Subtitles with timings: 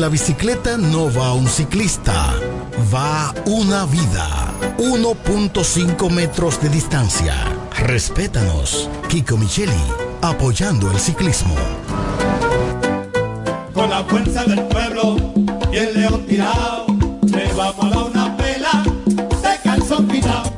[0.00, 2.34] La bicicleta no va un ciclista,
[2.90, 4.50] va una vida.
[4.78, 7.34] 1.5 metros de distancia.
[7.80, 8.88] Respétanos.
[9.10, 9.82] Kiko Micheli,
[10.22, 11.54] apoyando el ciclismo.
[13.74, 15.16] Con la fuerza del pueblo
[15.70, 16.86] y el león tirado,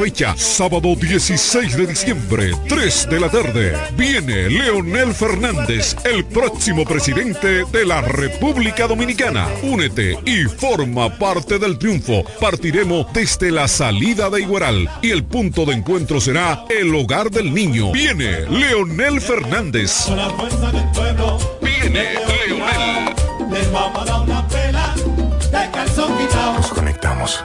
[0.00, 3.76] fecha, sábado 16 de diciembre, 3 de la tarde.
[3.98, 9.46] Viene Leonel Fernández, el próximo presidente de la República Dominicana.
[9.62, 12.24] Únete y forma parte del triunfo.
[12.40, 17.52] Partiremos desde la salida de Igueral y el punto de encuentro será el hogar del
[17.52, 17.92] niño.
[17.92, 20.04] Viene Leonel Fernández.
[20.06, 22.14] Con la fuerza del pueblo, Viene
[22.46, 23.52] Leonel.
[23.52, 26.54] les vamos a dar una pela de calzón quitado.
[26.54, 27.44] Nos conectamos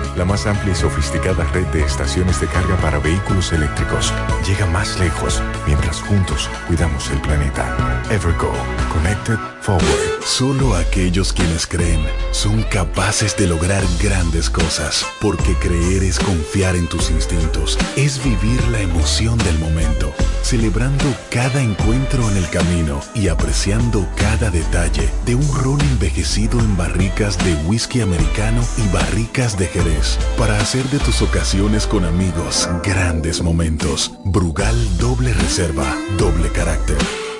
[0.15, 4.13] la más amplia y sofisticada red de estaciones de carga para vehículos eléctricos.
[4.47, 8.03] Llega más lejos mientras juntos cuidamos el planeta.
[8.09, 8.51] Evergo,
[8.93, 10.11] Connected Forward.
[10.25, 16.87] Solo aquellos quienes creen son capaces de lograr grandes cosas, porque creer es confiar en
[16.87, 20.13] tus instintos, es vivir la emoción del momento,
[20.43, 26.77] celebrando cada encuentro en el camino y apreciando cada detalle de un ron envejecido en
[26.77, 30.00] barricas de whisky americano y barricas de Jerez,
[30.37, 34.11] para hacer de tus ocasiones con amigos grandes momentos.
[34.23, 36.97] Brugal doble reserva, doble carácter.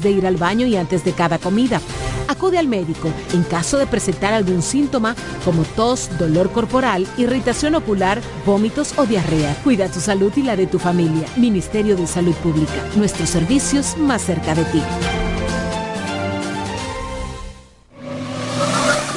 [0.00, 1.80] de ir al baño y antes de cada comida.
[2.28, 8.20] Acude al médico en caso de presentar algún síntoma como tos, dolor corporal, irritación ocular,
[8.46, 9.54] vómitos o diarrea.
[9.62, 11.26] Cuida tu salud y la de tu familia.
[11.36, 12.72] Ministerio de Salud Pública.
[12.96, 14.82] Nuestros servicios más cerca de ti.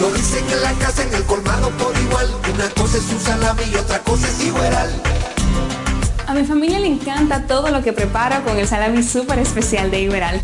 [0.01, 2.27] Lo dicen en la casa, en el colmado por igual.
[2.53, 5.01] Una cosa es un salami y otra cosa es igual.
[6.27, 10.01] A mi familia le encanta todo lo que preparo con el salami súper especial de
[10.01, 10.41] Iberal.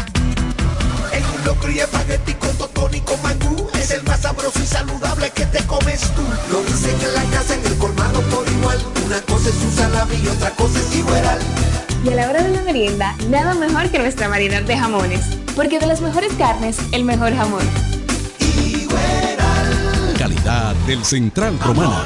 [1.21, 3.68] En un locro y espagueti con totón y con mangú.
[3.75, 6.23] Es el más sabroso y saludable que te comes tú.
[6.51, 8.79] Lo dicen en la casa, en el colmado por igual.
[9.06, 11.39] Una cosa es un salami y otra cosa es igual.
[12.03, 15.21] Y a la hora de la merienda, nada mejor que nuestra variedad de jamones.
[15.56, 17.62] Porque de las mejores carnes, el mejor jamón.
[20.18, 22.06] Calidad del Central Romana.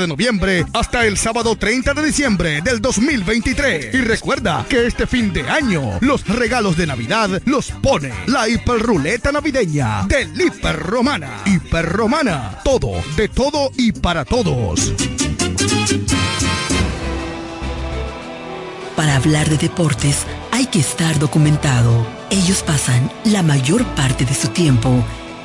[0.00, 3.94] de noviembre hasta el sábado 30 de diciembre del 2023.
[3.94, 9.30] Y recuerda que este fin de año los regalos de Navidad los pone la hiperruleta
[9.30, 11.42] navideña del Hiper Romana.
[11.44, 14.92] Hiper Romana, todo, de todo y para todos.
[18.96, 22.06] Para hablar de deportes hay que estar documentado.
[22.30, 25.04] Ellos pasan la mayor parte de su tiempo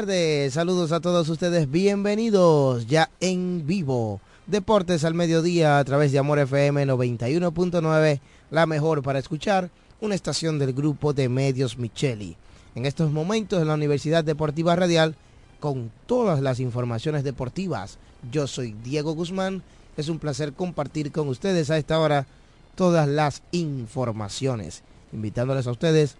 [0.00, 4.20] Tardes, saludos a todos ustedes, bienvenidos ya en vivo.
[4.46, 9.70] Deportes al mediodía a través de Amor FM 91.9, la mejor para escuchar,
[10.02, 12.36] una estación del grupo de medios Micheli.
[12.74, 15.16] En estos momentos en la Universidad Deportiva Radial
[15.60, 17.96] con todas las informaciones deportivas.
[18.30, 19.62] Yo soy Diego Guzmán,
[19.96, 22.26] es un placer compartir con ustedes a esta hora
[22.74, 24.82] todas las informaciones,
[25.14, 26.16] invitándoles a ustedes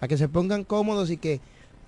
[0.00, 1.40] a que se pongan cómodos y que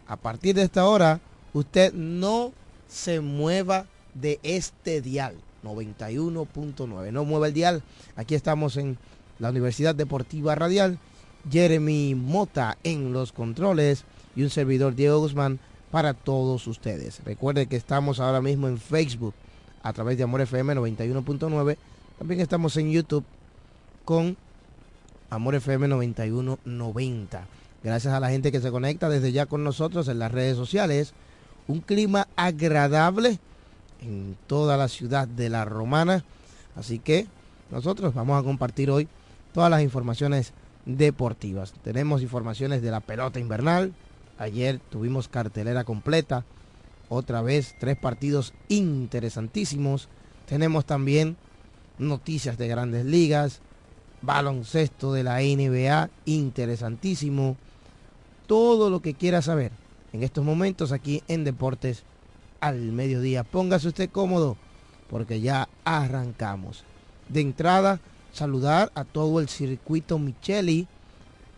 [0.07, 1.21] a partir de esta hora
[1.53, 2.53] usted no
[2.89, 7.11] se mueva de este dial 91.9.
[7.11, 7.83] No mueva el dial.
[8.17, 8.99] Aquí estamos en
[9.39, 10.99] la Universidad Deportiva Radial.
[11.51, 15.59] Jeremy Mota en los controles y un servidor Diego Guzmán
[15.91, 17.21] para todos ustedes.
[17.25, 19.35] Recuerde que estamos ahora mismo en Facebook
[19.83, 21.77] a través de Amor FM 91.9.
[22.19, 23.25] También estamos en YouTube
[24.05, 24.37] con
[25.31, 27.47] Amor FM 9190.
[27.85, 31.13] Gracias a la gente que se conecta desde ya con nosotros en las redes sociales.
[31.69, 33.39] Un clima agradable
[34.01, 36.25] en toda la ciudad de La Romana.
[36.77, 37.27] Así que
[37.71, 39.07] nosotros vamos a compartir hoy
[39.53, 40.55] todas las informaciones
[40.87, 41.75] deportivas.
[41.83, 43.93] Tenemos informaciones de la pelota invernal.
[44.39, 46.47] Ayer tuvimos cartelera completa.
[47.11, 50.09] Otra vez tres partidos interesantísimos.
[50.47, 51.37] Tenemos también
[51.99, 53.61] noticias de grandes ligas.
[54.23, 57.59] Baloncesto de la NBA interesantísimo
[58.47, 59.73] todo lo que quiera saber
[60.13, 62.05] en estos momentos aquí en Deportes
[62.61, 63.45] al mediodía.
[63.45, 64.57] Póngase usted cómodo
[65.11, 66.85] porque ya arrancamos.
[67.29, 68.01] De entrada,
[68.33, 70.87] saludar a todo el circuito Micheli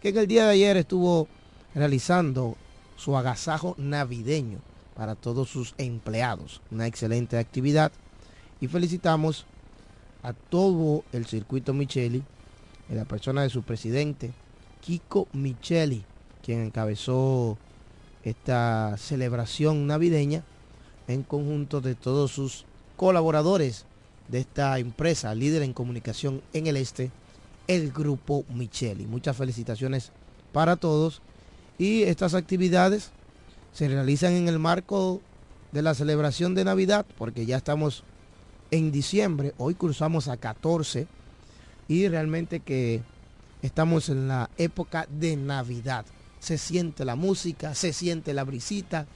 [0.00, 1.28] que en el día de ayer estuvo
[1.74, 2.56] realizando
[2.96, 4.58] su agasajo navideño
[4.94, 6.60] para todos sus empleados.
[6.70, 7.92] Una excelente actividad
[8.60, 9.44] y felicitamos
[10.22, 12.22] a todo el circuito Micheli
[12.88, 14.32] en la persona de su presidente,
[14.80, 16.04] Kiko Micheli
[16.46, 17.58] quien encabezó
[18.22, 20.44] esta celebración navideña
[21.08, 23.84] en conjunto de todos sus colaboradores
[24.28, 27.10] de esta empresa líder en comunicación en el este,
[27.66, 29.06] el grupo Micheli.
[29.06, 30.12] Muchas felicitaciones
[30.52, 31.20] para todos.
[31.78, 33.10] Y estas actividades
[33.72, 35.20] se realizan en el marco
[35.72, 38.04] de la celebración de Navidad porque ya estamos
[38.70, 41.08] en diciembre, hoy cruzamos a 14
[41.88, 43.02] y realmente que
[43.62, 46.06] estamos en la época de Navidad
[46.46, 49.08] se siente la música, se siente la brisita,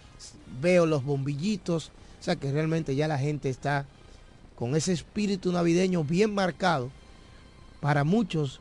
[0.61, 3.87] veo los bombillitos, o sea que realmente ya la gente está
[4.57, 6.91] con ese espíritu navideño bien marcado.
[7.81, 8.61] Para muchos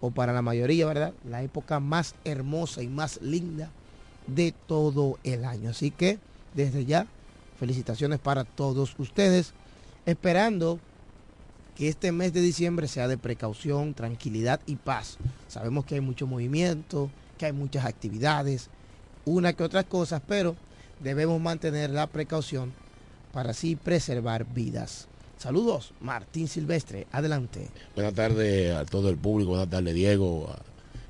[0.00, 1.12] o para la mayoría, ¿verdad?
[1.28, 3.70] La época más hermosa y más linda
[4.26, 5.68] de todo el año.
[5.68, 6.18] Así que
[6.54, 7.06] desde ya,
[7.60, 9.52] felicitaciones para todos ustedes,
[10.06, 10.80] esperando
[11.76, 15.18] que este mes de diciembre sea de precaución, tranquilidad y paz.
[15.48, 18.70] Sabemos que hay mucho movimiento, que hay muchas actividades,
[19.24, 20.56] una que otras cosas, pero
[21.00, 22.72] debemos mantener la precaución
[23.32, 25.08] para así preservar vidas.
[25.38, 27.68] Saludos, Martín Silvestre, adelante.
[27.94, 30.62] Buenas tardes a todo el público, buenas tardes Diego, a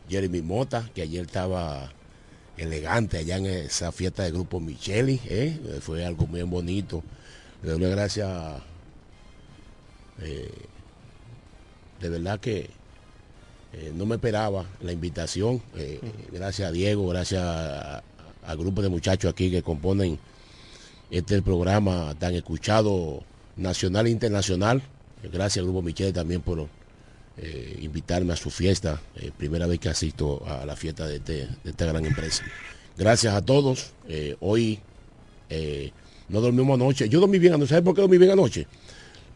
[0.09, 1.92] Jeremy Mota, que ayer estaba
[2.56, 5.78] elegante allá en esa fiesta del grupo Micheli, ¿eh?
[5.80, 7.04] fue algo muy bonito.
[7.62, 8.28] Le doy gracias,
[10.21, 10.50] eh,
[12.00, 12.71] de verdad que
[13.76, 16.00] eh, no me esperaba la invitación, eh,
[16.33, 20.18] gracias a Diego, gracias al grupo de muchachos aquí que componen
[21.11, 23.23] este programa tan escuchado
[23.56, 24.83] nacional e internacional.
[25.33, 26.68] Gracias al Grupo Michelle también por
[27.38, 29.00] eh, invitarme a su fiesta,
[29.37, 32.45] primera vez que asisto a la fiesta de, este- esta gran empresa.
[32.97, 33.92] Gracias a todos.
[34.40, 34.80] Hoy
[36.28, 37.09] no dormimos anoche.
[37.09, 37.71] Yo dormí bien anoche.
[37.71, 38.66] ¿Sabes por qué dormí bien anoche?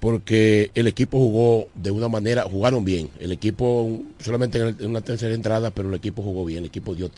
[0.01, 3.11] Porque el equipo jugó de una manera, jugaron bien.
[3.21, 6.61] El equipo solamente en, una tercera entrada, pero el equipo jugó bien.
[6.61, 7.11] El equipo dio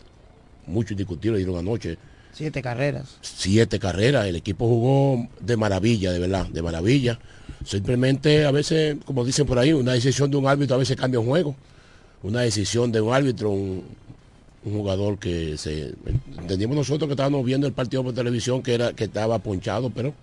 [0.67, 1.97] mucho indiscutible, dieron anoche
[2.33, 3.17] Siete carreras.
[3.21, 4.25] siete carreras.
[4.25, 7.19] El equipo jugó de maravilla, de verdad, de maravilla.
[7.63, 11.19] Simplemente a veces, como dicen por ahí, una decisión de un árbitro a veces cambia
[11.19, 11.55] un juego.
[12.23, 13.83] Una decisión de un árbitro, un,
[14.65, 15.93] un jugador que se
[16.37, 20.13] entendimos nosotros que estábamos viendo el partido por televisión que era que estaba ponchado, pero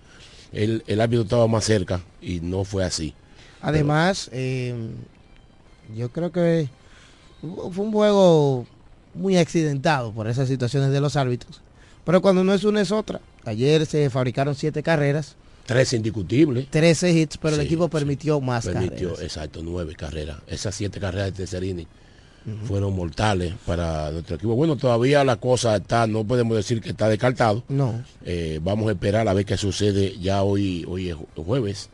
[0.53, 3.15] el, el árbitro estaba más cerca y no fue así.
[3.63, 4.75] Además, eh,
[5.97, 6.69] yo creo que
[7.41, 8.67] fue un juego
[9.15, 11.61] muy accidentado por esas situaciones de los árbitros.
[12.05, 13.21] Pero cuando no es una es otra.
[13.45, 16.69] Ayer se fabricaron siete carreras, Tres indiscutibles.
[16.71, 19.21] 13 hits, pero el equipo permitió más Permitió, carreras.
[19.21, 20.39] exacto, nueve carreras.
[20.49, 21.47] Esas siete carreras de
[22.67, 24.55] fueron mortales para nuestro equipo.
[24.55, 27.63] Bueno, todavía la cosa está, no podemos decir que está descartado.
[27.69, 28.03] No.
[28.25, 31.91] Eh, vamos a esperar a ver qué sucede ya hoy, hoy es ju- jueves.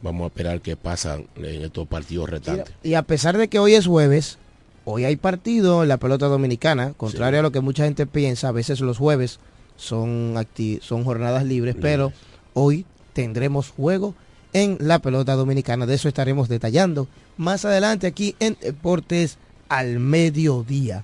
[0.00, 2.74] Vamos a esperar qué pasa en estos partidos restantes.
[2.82, 4.38] Y a pesar de que hoy es jueves,
[4.84, 8.52] hoy hay partido en la pelota dominicana, contrario a lo que mucha gente piensa, a
[8.52, 9.38] veces los jueves
[9.76, 12.12] son, acti- son jornadas libres, pero
[12.54, 14.14] hoy tendremos juego
[14.52, 15.86] en la pelota dominicana.
[15.86, 17.06] De eso estaremos detallando
[17.36, 19.38] más adelante aquí en Deportes
[19.72, 21.02] al Mediodía.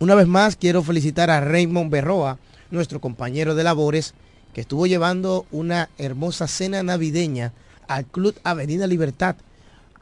[0.00, 2.36] Una vez más quiero felicitar a Raymond Berroa,
[2.72, 4.14] nuestro compañero de labores,
[4.52, 7.52] que estuvo llevando una hermosa cena navideña
[7.86, 9.36] al Club Avenida Libertad.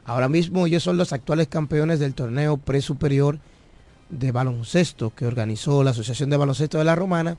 [0.05, 3.37] Ahora mismo ellos son los actuales campeones del torneo presuperior
[4.09, 7.37] de baloncesto que organizó la Asociación de Baloncesto de la Romana.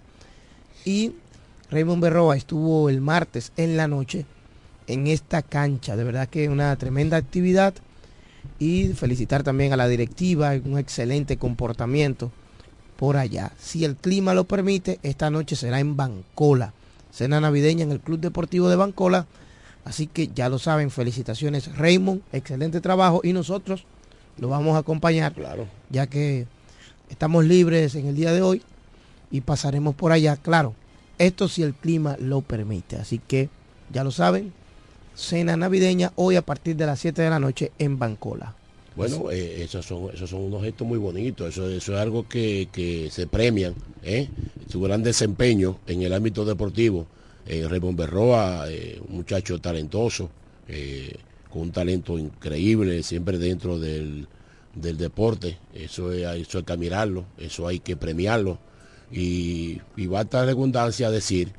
[0.85, 1.14] Y
[1.68, 4.25] Raymond Berroa estuvo el martes en la noche
[4.87, 5.97] en esta cancha.
[5.97, 7.75] De verdad que una tremenda actividad.
[8.59, 12.33] Y felicitar también a la directiva, un excelente comportamiento
[12.97, 13.53] por allá.
[13.59, 16.73] Si el clima lo permite, esta noche será en Bancola.
[17.12, 19.27] Cena navideña en el Club Deportivo de Bancola.
[19.85, 23.85] Así que ya lo saben, felicitaciones Raymond, excelente trabajo y nosotros
[24.37, 25.67] lo vamos a acompañar, claro.
[25.91, 26.47] ya que
[27.09, 28.62] estamos libres en el día de hoy
[29.31, 30.75] y pasaremos por allá, claro,
[31.19, 32.97] esto si el clima lo permite.
[32.97, 33.49] Así que
[33.93, 34.53] ya lo saben,
[35.19, 38.55] cena navideña hoy a partir de las 7 de la noche en Bancola.
[38.95, 42.69] Bueno, eh, esos, son, esos son unos gestos muy bonitos, eso, eso es algo que,
[42.73, 44.29] que se premian, ¿eh?
[44.69, 47.07] su gran desempeño en el ámbito deportivo.
[47.47, 50.31] Eh, Raymond Berroa, eh, un muchacho talentoso,
[50.69, 51.15] eh,
[51.49, 54.27] con un talento increíble, siempre dentro del,
[54.75, 58.59] del deporte, eso, es, eso hay que admirarlo, eso hay que premiarlo.
[59.11, 61.53] Y, y basta redundancia decir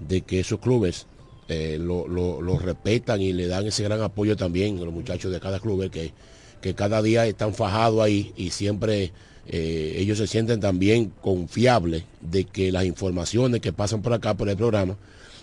[0.00, 1.06] de que esos clubes
[1.48, 5.30] eh, lo, lo- lo respetan y le dan ese gran apoyo también a los muchachos
[5.32, 6.12] de cada club que,
[6.60, 9.12] que cada día están fajados ahí y siempre
[9.48, 14.48] eh, ellos se sienten también confiables de que las informaciones que pasan por acá por
[14.48, 14.96] el programa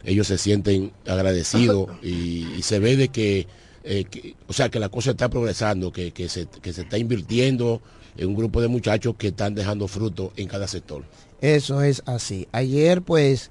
[0.03, 3.48] ellos se sienten agradecidos y, y se ve de que,
[3.86, 6.98] eh, que- o sea que la cosa está progresando que, que se, que se está
[6.98, 7.81] invirtiendo
[8.17, 11.03] en un grupo de muchachos que están dejando fruto en cada sector
[11.41, 12.48] Eso es así.
[12.51, 13.50] Ayer, pues,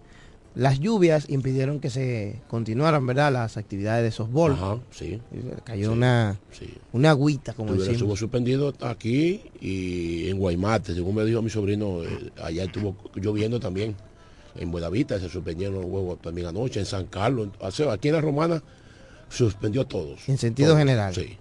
[0.54, 3.32] las lluvias impidieron que se continuaran, ¿verdad?
[3.32, 4.52] Las actividades de softball.
[4.52, 5.21] Ajá, sí.
[5.64, 6.75] Cayó Sí, una, sí.
[6.92, 7.97] una agüita, como Estuvo- decimos.
[7.97, 13.59] estuvo suspendido aquí y en Guaymate, según me dijo mi sobrino, eh, allá estuvo lloviendo
[13.61, 13.94] también.
[14.54, 18.21] En Buenavista se suspendieron los huevos también anoche, en San Carlos, sea, aquí en la
[18.21, 18.62] Romana
[19.30, 20.28] suspendió a todos.
[20.28, 21.14] En sentido Todos, general.
[21.14, 21.38] Sí.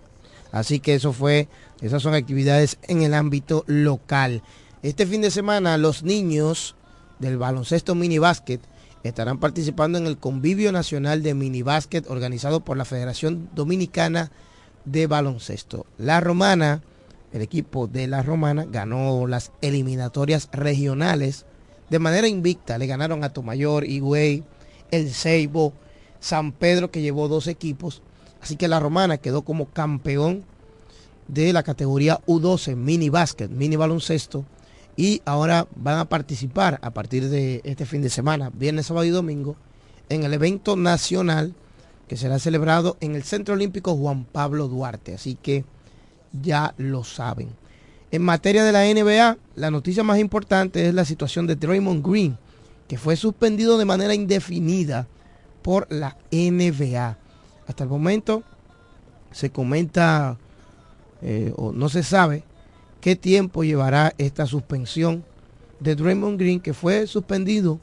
[0.53, 1.49] Así que eso fue,
[1.81, 4.41] esas son actividades en el ámbito local.
[4.83, 6.75] Este fin de semana los niños
[7.19, 8.61] del baloncesto mini básquet
[9.03, 14.31] estarán participando en el convivio nacional de mini básquet organizado por la Federación Dominicana
[14.85, 15.85] de Baloncesto.
[15.97, 16.81] La Romana
[17.33, 21.45] el equipo de la Romana ganó las eliminatorias regionales
[21.89, 22.77] de manera invicta.
[22.77, 24.43] Le ganaron a Tomayor, Higüey,
[24.91, 25.73] El Ceibo,
[26.19, 28.01] San Pedro, que llevó dos equipos.
[28.41, 30.43] Así que la Romana quedó como campeón
[31.27, 34.43] de la categoría U12, mini básquet, mini baloncesto.
[34.95, 39.09] Y ahora van a participar a partir de este fin de semana, viernes, sábado y
[39.09, 39.55] domingo,
[40.09, 41.53] en el evento nacional
[42.07, 45.13] que será celebrado en el Centro Olímpico Juan Pablo Duarte.
[45.13, 45.63] Así que
[46.41, 47.49] ya lo saben.
[48.11, 52.37] En materia de la NBA, la noticia más importante es la situación de Draymond Green,
[52.89, 55.07] que fue suspendido de manera indefinida
[55.61, 57.17] por la NBA.
[57.67, 58.43] Hasta el momento
[59.31, 60.37] se comenta
[61.21, 62.43] eh, o no se sabe
[63.01, 65.25] qué tiempo llevará esta suspensión
[65.79, 67.79] de Draymond Green, que fue suspendido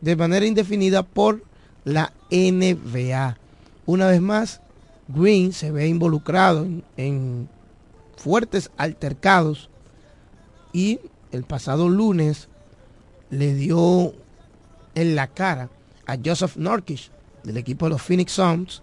[0.00, 1.42] de manera indefinida por
[1.84, 3.38] la NBA.
[3.86, 4.60] Una vez más,
[5.08, 7.48] Green se ve involucrado en
[8.16, 9.70] fuertes altercados
[10.72, 11.00] y
[11.32, 12.48] el pasado lunes
[13.30, 14.12] le dio
[14.94, 15.70] en la cara
[16.06, 17.10] a Joseph Norkish
[17.42, 18.82] del equipo de los Phoenix Suns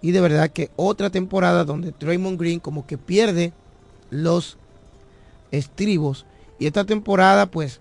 [0.00, 3.52] y de verdad que otra temporada donde Draymond Green como que pierde
[4.10, 4.58] los
[5.50, 6.26] estribos
[6.58, 7.80] y esta temporada pues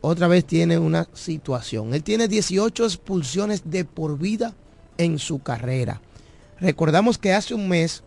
[0.00, 1.92] otra vez tiene una situación.
[1.94, 4.54] Él tiene 18 expulsiones de por vida
[4.98, 6.00] en su carrera.
[6.58, 8.02] Recordamos que hace un mes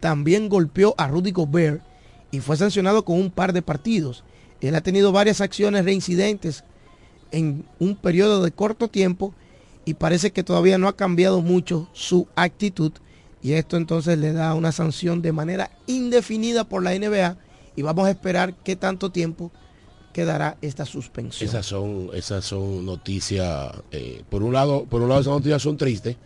[0.00, 1.82] también golpeó a Rudy Gobert
[2.30, 4.24] y fue sancionado con un par de partidos.
[4.60, 6.64] Él ha tenido varias acciones reincidentes
[7.30, 9.34] en un periodo de corto tiempo
[9.84, 12.92] y parece que todavía no ha cambiado mucho su actitud
[13.42, 17.36] y esto entonces le da una sanción de manera indefinida por la NBA
[17.76, 19.52] y vamos a esperar qué tanto tiempo
[20.12, 21.48] quedará esta suspensión.
[21.48, 25.76] Esas son, esas son noticias, eh, por un lado, por un lado esas noticias son
[25.76, 26.16] tristes,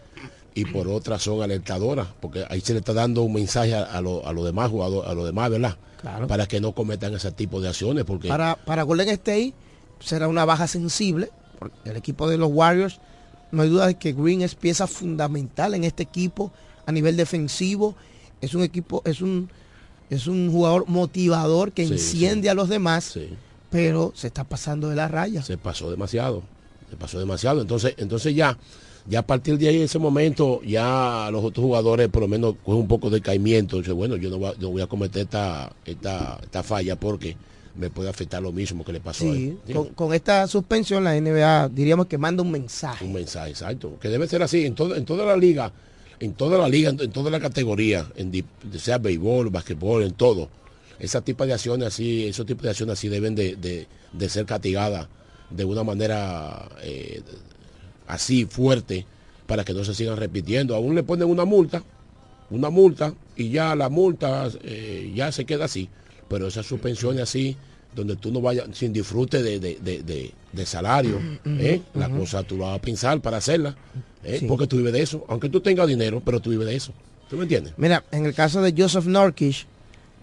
[0.55, 4.45] y por otra son alentadoras, porque ahí se le está dando un mensaje a, los
[4.45, 5.77] demás jugadores, a los demás, ¿verdad?
[6.29, 8.05] Para que no cometan ese tipo de acciones.
[8.05, 8.29] Porque...
[8.29, 9.55] Para, para Golden State
[10.01, 13.01] será una baja sensible, porque el equipo de los Warriors,
[13.53, 16.53] no hay duda de que Green es pieza fundamental en este equipo
[16.87, 17.95] a nivel defensivo,
[18.41, 19.51] es un equipo, es un,
[20.11, 23.19] es un jugador motivador que enciende a los demás,
[23.71, 25.43] pero se está pasando de la raya.
[25.43, 26.43] Se pasó demasiado,
[26.91, 28.59] se pasó demasiado, entonces, entonces ya
[29.07, 32.83] ya a partir de ahí, ese momento, ya los otros jugadores por lo menos cogen
[32.83, 33.79] un poco de caimiento.
[33.79, 37.37] Dice, bueno, yo no voy a, cometer esta, esta, falla porque
[37.77, 39.59] me puede afectar lo mismo que le pasó a él.
[39.95, 43.05] Con, esta suspensión la NBA diríamos que manda un mensaje.
[43.05, 43.99] Un mensaje, exacto.
[44.01, 45.73] Que debe ser así en, todo, en toda la liga,
[46.21, 48.45] en toda la liga, en, toda la categoría, en,
[48.79, 50.49] sea béisbol, basquetbol, en todo.
[50.99, 53.87] Ese tipo de acciones así, esos tipos de acciones así deben de,
[54.29, 55.09] ser castigadas
[55.49, 57.23] de una manera eh,
[58.07, 59.07] así fuerte
[59.47, 60.77] para que no se sigan repitiendo.
[60.77, 61.83] Aún le ponen una multa,
[62.51, 65.89] una multa y ya la multa eh, ya se queda así.
[66.29, 67.57] Pero esas suspensiones así,
[67.95, 71.83] donde tú no vayas sin disfrute de, salario, ¿eh?
[71.95, 73.77] la cosa tú vas a pensar para hacerla,
[74.25, 74.45] ¿eh?
[74.47, 75.25] porque tú vives de eso.
[75.29, 76.93] Aunque tú tengas dinero, pero tú vives de eso.
[77.29, 77.75] ¿Tú me entiendes?
[77.77, 79.67] Mira, en el caso de Joseph Norkish,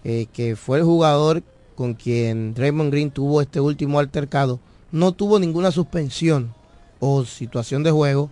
[0.02, 1.42] que fue el jugador
[1.74, 6.54] con quien Draymond Green tuvo este último altercado, no tuvo ninguna suspensión
[7.00, 8.30] o situación de juego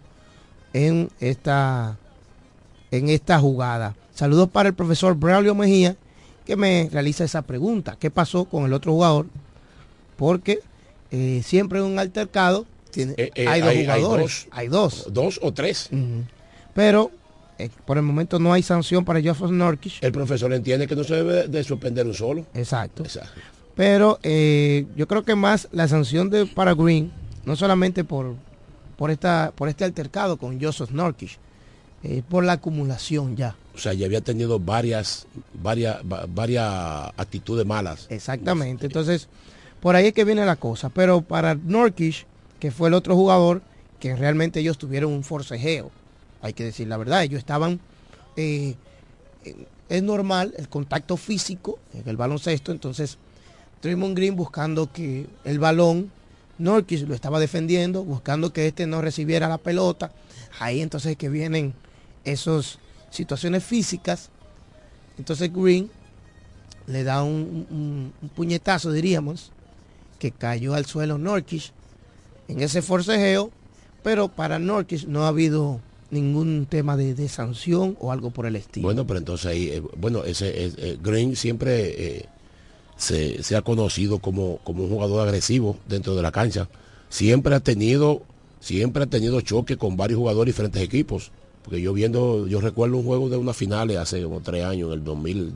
[0.72, 1.96] en esta,
[2.90, 3.94] en esta jugada.
[4.14, 5.96] Saludos para el profesor Braulio Mejía,
[6.46, 7.96] que me realiza esa pregunta.
[7.98, 9.26] ¿Qué pasó con el otro jugador?
[10.16, 10.60] Porque
[11.10, 14.48] eh, siempre en un altercado tiene, eh, eh, hay dos jugadores.
[14.52, 15.38] Hay dos, dos.
[15.42, 15.90] o tres.
[16.72, 17.10] Pero
[17.84, 19.98] por el momento no hay sanción para Joseph Norkish.
[20.00, 22.46] El profesor entiende que no se debe de suspender un solo.
[22.54, 23.02] Exacto.
[23.74, 27.12] Pero yo creo que más la sanción de para Green,
[27.44, 28.34] no solamente por
[28.96, 31.38] por, esta, por este altercado con Joseph Norkish,
[32.30, 33.56] por la acumulación ya.
[33.76, 38.06] O sea, ya había tenido varias, varias, varias actitudes malas.
[38.08, 38.86] Exactamente.
[38.86, 39.28] Entonces,
[39.80, 40.88] por ahí es que viene la cosa.
[40.88, 42.26] Pero para Norkish,
[42.58, 43.60] que fue el otro jugador,
[44.00, 45.90] que realmente ellos tuvieron un forcejeo.
[46.40, 47.22] Hay que decir la verdad.
[47.22, 47.78] Ellos estaban.
[48.36, 48.76] Eh,
[49.88, 52.72] es normal el contacto físico en el baloncesto.
[52.72, 53.18] Entonces,
[53.82, 56.10] Draymond Green buscando que el balón
[56.58, 60.12] Norquis lo estaba defendiendo, buscando que este no recibiera la pelota.
[60.58, 61.74] Ahí entonces que vienen
[62.24, 62.78] esas
[63.10, 64.30] situaciones físicas.
[65.18, 65.90] Entonces Green
[66.86, 69.52] le da un, puñetazo, diríamos,
[70.18, 71.72] que cayó al suelo Norkish
[72.48, 73.50] en ese forcejeo,
[74.02, 78.86] pero para Norkish no ha habido ningún tema de, sanción o algo por el estilo.
[78.86, 82.26] Bueno, pero entonces ahí, eh, bueno, ese eh, Green siempre eh,
[82.96, 86.68] se, ha conocido como, como, un jugador agresivo dentro de la cancha.
[87.08, 88.22] Siempre ha tenido,
[88.60, 91.32] siempre ha tenido choque con varios jugadores de diferentes equipos.
[91.66, 95.00] Porque yo viendo, yo recuerdo un juego de una finales hace como tres años, en
[95.00, 95.52] el 2000,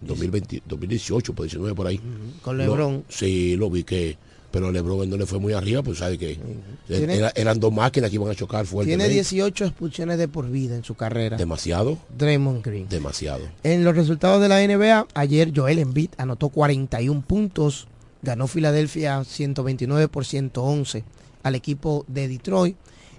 [0.00, 2.00] 2020, 2018, por 19 por ahí.
[2.42, 3.04] Con LeBron.
[3.08, 4.16] sí, lo vi que,
[4.50, 6.38] pero LeBron no le fue muy arriba, pues sabe que
[6.86, 9.08] Tiene- era- eran dos máquinas que iban a chocar Tiene fuertemente.
[9.12, 11.36] 18 expulsiones de por vida en su carrera.
[11.36, 12.88] Demasiado, Draymond Green.
[12.88, 13.44] demasiado.
[13.62, 17.88] En los resultados de la NBA, ayer Joel Embiid anotó 41 puntos,
[18.22, 21.04] ganó Filadelfia 129 por 111
[21.42, 22.76] al equipo de Detroit.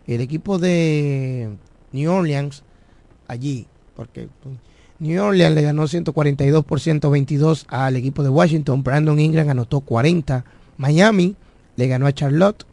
[0.08, 1.50] El equipo de
[1.92, 2.64] New Orleans,
[3.28, 4.28] allí, porque
[5.00, 8.84] New Orleans le ganó 142 por 122 al equipo de Washington.
[8.84, 10.44] Brandon Ingram anotó 40.
[10.78, 11.36] Miami
[11.76, 12.66] le ganó a Charlotte.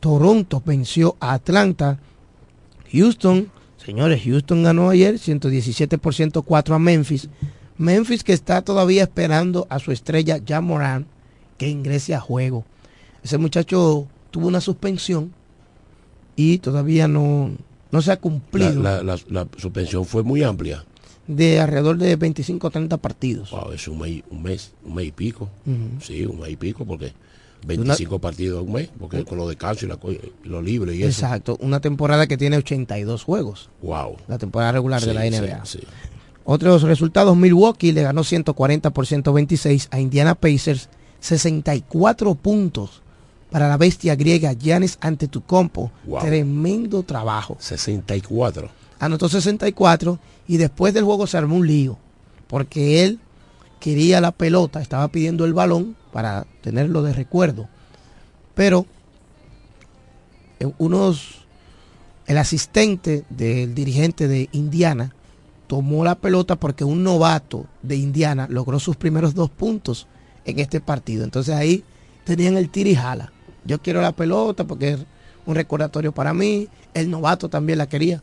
[0.00, 1.98] Toronto venció a Atlanta.
[2.92, 7.28] Houston, señores, Houston ganó ayer 117 por 104 a Memphis.
[7.78, 11.06] Memphis que está todavía esperando a su estrella Jamoran
[11.56, 12.64] que ingrese a juego.
[13.22, 15.32] Ese muchacho tuvo una suspensión
[16.36, 17.52] y todavía no,
[17.92, 20.84] no se ha cumplido la- la- la suspensión fue muy amplia.
[21.28, 23.52] de alrededor de 25 o 30 partidos.
[23.52, 25.48] Wow, es un mes, un mes, un mes y pico.
[26.00, 27.12] Sí, un mes y pico, porque
[27.64, 31.24] 25 partidos en un mes, porque con los descansos y lo libre y eso.
[31.24, 34.16] Exacto, una temporada que tiene 82 juegos, Wow.
[34.26, 35.64] la temporada regular de la sí, NBA.
[35.64, 35.78] sí.
[36.44, 40.88] Otros resultados, Milwaukee le ganó 140 por 126 a Indiana Pacers,
[41.20, 43.01] 64 puntos
[43.52, 45.92] para la bestia griega Giannis Antetokounmpo.
[46.06, 46.20] Wow.
[46.22, 47.56] Tremendo trabajo.
[47.60, 48.68] 64.
[48.98, 51.98] Anotó 64 y después del juego se armó un lío,
[52.46, 53.20] porque él
[53.78, 57.68] quería la pelota, estaba pidiendo el balón para tenerlo de recuerdo.
[58.54, 58.86] Pero
[60.60, 61.42] eh, unos
[62.26, 65.14] el asistente del dirigente de Indiana
[65.66, 70.06] tomó la pelota porque un novato de Indiana logró sus primeros dos puntos
[70.44, 71.24] en este partido.
[71.24, 71.82] Entonces ahí
[72.24, 73.31] tenían el tira y jala.
[73.64, 74.98] Yo quiero la pelota porque es
[75.46, 76.68] un recordatorio para mí.
[76.94, 78.22] El novato también la quería.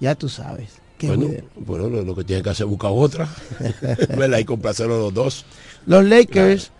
[0.00, 0.80] Ya tú sabes.
[0.98, 2.02] Qué Bueno, bueno.
[2.02, 3.28] lo, que tiene que hacer es buscar otra.
[4.16, 4.38] ¿Verdad?
[4.38, 5.44] Y complacerlo los dos.
[5.86, 6.70] Los Lakers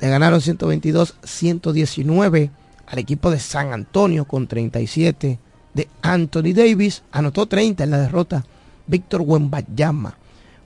[0.00, 2.50] le ganaron 122-119
[2.86, 5.38] al equipo de San Antonio con 37
[5.74, 7.02] de Anthony Davis.
[7.12, 8.44] Anotó 30 en la derrota
[8.86, 10.16] Víctor Wembanyama.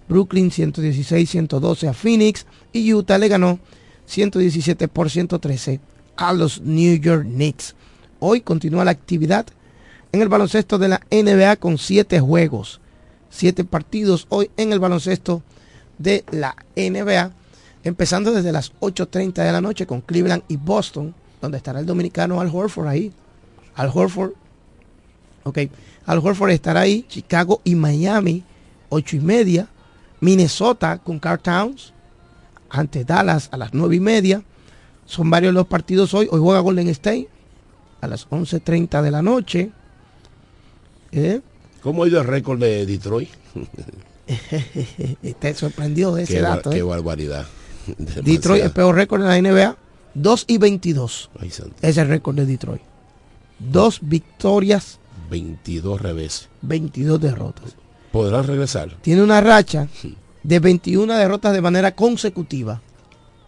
[0.08, 3.58] Brooklyn 116-112 a Phoenix y Utah le ganó
[4.06, 5.80] 117 por 113
[6.16, 7.74] a los New York Knicks.
[8.18, 9.46] Hoy continúa la actividad
[10.12, 12.80] en el baloncesto de la NBA con 7 juegos,
[13.30, 15.42] 7 partidos hoy en el baloncesto
[15.98, 17.32] de la NBA,
[17.84, 22.40] empezando desde las 8.30 de la noche con Cleveland y Boston, donde estará el dominicano
[22.40, 23.12] Al Horford ahí.
[23.74, 24.32] Al Horford,
[25.44, 25.58] ok,
[26.06, 28.42] Al Horford estará ahí, Chicago y Miami,
[28.88, 29.68] 8 y media,
[30.20, 31.92] Minnesota con Carl Towns,
[32.70, 34.42] ante Dallas a las 9 y media.
[35.06, 36.28] Son varios los partidos hoy.
[36.30, 37.28] Hoy juega Golden State
[38.00, 39.70] a las 11.30 de la noche.
[41.12, 41.40] ¿Eh?
[41.80, 43.30] ¿Cómo ha ido el récord de Detroit?
[45.38, 46.70] Te sorprendió de ese qué, dato.
[46.70, 46.82] qué ¿eh?
[46.82, 47.46] barbaridad.
[47.96, 49.76] Detroit, el peor récord en la NBA,
[50.14, 51.30] 2 y 22.
[51.38, 51.52] Ay.
[51.82, 52.82] Es el récord de Detroit.
[53.58, 54.98] Dos victorias,
[55.30, 56.48] 22 reveses.
[56.62, 57.76] 22 derrotas.
[58.10, 58.96] ¿Podrán regresar?
[59.02, 59.88] Tiene una racha
[60.42, 62.82] de 21 derrotas de manera consecutiva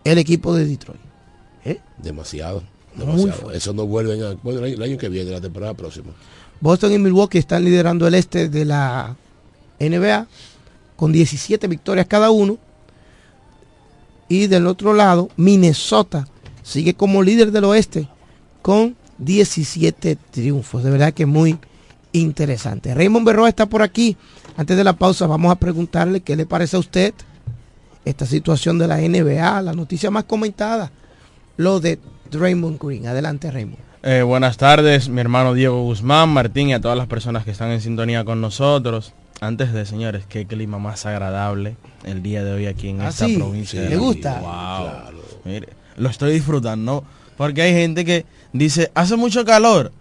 [0.04, 1.07] el equipo de Detroit.
[1.70, 1.80] ¿Eh?
[1.98, 2.62] Demasiado.
[2.96, 3.52] Demasiado.
[3.52, 6.08] Eso no vuelven a, bueno, el año- el año que viene, la temporada próxima.
[6.60, 9.16] Boston y Milwaukee están liderando el este de la
[9.78, 10.26] NBA
[10.96, 12.58] con 17 victorias cada uno.
[14.28, 16.26] Y del otro lado, Minnesota
[16.62, 18.08] sigue como líder del oeste
[18.62, 20.82] con 17 triunfos.
[20.84, 21.58] De verdad que es muy
[22.12, 22.94] interesante.
[22.94, 24.16] Raymond Berroa está por aquí.
[24.56, 27.14] Antes de la pausa vamos a preguntarle qué le parece a usted
[28.04, 30.90] esta situación de la NBA, la noticia más comentada,
[31.58, 31.98] lo de
[32.32, 33.06] Raymond Green.
[33.06, 33.78] Adelante Raymond.
[34.02, 37.70] Eh, buenas tardes, mi hermano Diego Guzmán, Martín y a todas las personas que están
[37.72, 39.12] en sintonía con nosotros.
[39.40, 43.26] Antes de, señores, qué clima más agradable el día de hoy aquí en Ah, esta
[43.26, 43.82] sí, provincia.
[43.82, 44.40] ¿le gusta?
[44.40, 45.20] Wow.
[45.44, 47.04] Mire, lo estoy disfrutando,
[47.36, 49.92] porque hay gente que dice, hace mucho calor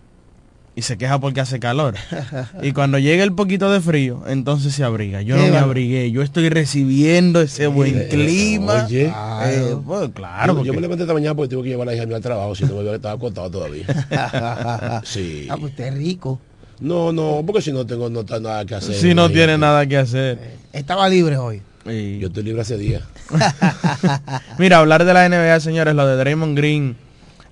[0.77, 1.95] y se queja porque hace calor.
[2.61, 5.23] y cuando llega el poquito de frío, entonces se abriga.
[5.23, 8.85] Yo no me abrigué, yo estoy recibiendo ese buen Eh, clima.
[8.85, 9.11] Oye,
[9.43, 11.91] Eh, bueno, claro, yo, yo porque- me levanté esta mañana porque tuve que llevar a
[11.91, 13.85] la hija mía al trabajo, si no me estaba acostado todavía.
[15.03, 15.47] sí.
[15.49, 16.39] Ah, pues usted es rico.
[16.79, 18.93] No, no, porque si no tengo no, está nada que hacer.
[18.93, 19.33] si no imagínate.
[19.33, 20.37] tiene nada que hacer.
[20.73, 21.59] Estaba libre hoy.
[21.87, 23.01] Y- Yo estoy libre hace días.
[24.59, 26.95] Mira, hablar de la NBA, señores, lo de Draymond Green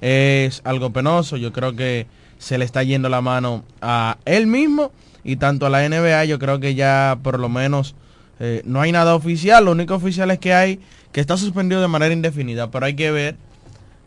[0.02, 1.38] es algo penoso.
[1.38, 2.06] Yo creo que
[2.38, 4.91] se le está yendo la mano a él mismo
[5.24, 6.26] y tanto a la NBA.
[6.26, 7.95] Yo creo que ya por lo menos
[8.39, 9.65] eh, no hay nada oficial.
[9.65, 10.80] Lo único oficial es que hay
[11.12, 13.36] que está suspendido de manera indefinida, pero hay que ver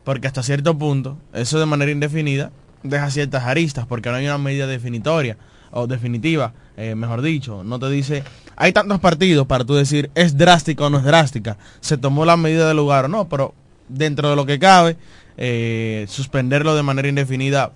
[0.05, 2.51] porque hasta cierto punto eso de manera indefinida
[2.83, 5.37] deja ciertas aristas porque no hay una medida definitoria.
[5.71, 8.25] o definitiva, eh, mejor dicho, no te dice,
[8.57, 12.39] hay tantos partidos para tú decir, es drástica o no es drástica, se tomó la
[12.39, 13.55] medida del lugar o no, pero
[13.89, 14.97] dentro de lo que cabe,
[15.37, 17.73] eh, suspenderlo de manera indefinida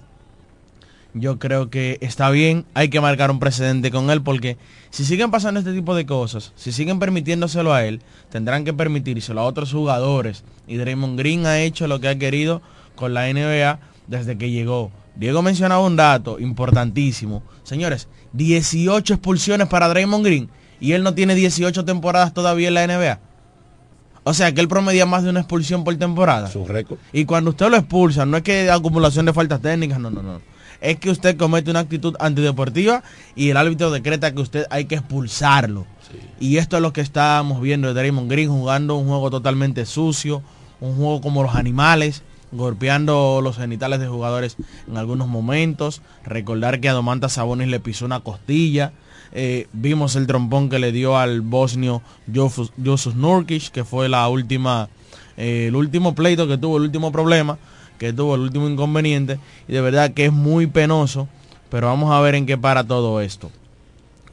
[1.14, 4.56] yo creo que está bien, hay que marcar un precedente con él porque
[4.90, 9.40] si siguen pasando este tipo de cosas, si siguen permitiéndoselo a él, tendrán que permitírselo
[9.40, 10.44] a otros jugadores.
[10.66, 12.62] Y Draymond Green ha hecho lo que ha querido
[12.94, 14.90] con la NBA desde que llegó.
[15.14, 17.42] Diego mencionaba un dato importantísimo.
[17.62, 20.48] Señores, 18 expulsiones para Draymond Green
[20.80, 23.20] y él no tiene 18 temporadas todavía en la NBA.
[24.24, 26.48] O sea que él promedia más de una expulsión por temporada.
[26.48, 26.98] Su récord.
[27.12, 30.51] Y cuando usted lo expulsa, no es que acumulación de faltas técnicas, no, no, no
[30.82, 33.02] es que usted comete una actitud antideportiva
[33.36, 35.86] y el árbitro decreta que usted hay que expulsarlo.
[36.40, 40.42] Y esto es lo que estábamos viendo de Draymond Green jugando un juego totalmente sucio,
[40.80, 44.56] un juego como los animales, golpeando los genitales de jugadores
[44.88, 46.02] en algunos momentos.
[46.24, 48.92] Recordar que a Domantas Sabonis le pisó una costilla.
[49.30, 52.02] Eh, vimos el trompón que le dio al bosnio
[52.34, 54.88] Josus Nurkic, que fue la última,
[55.36, 57.56] eh, el último pleito que tuvo, el último problema
[58.02, 59.38] que tuvo el último inconveniente
[59.68, 61.28] y de verdad que es muy penoso,
[61.70, 63.52] pero vamos a ver en qué para todo esto.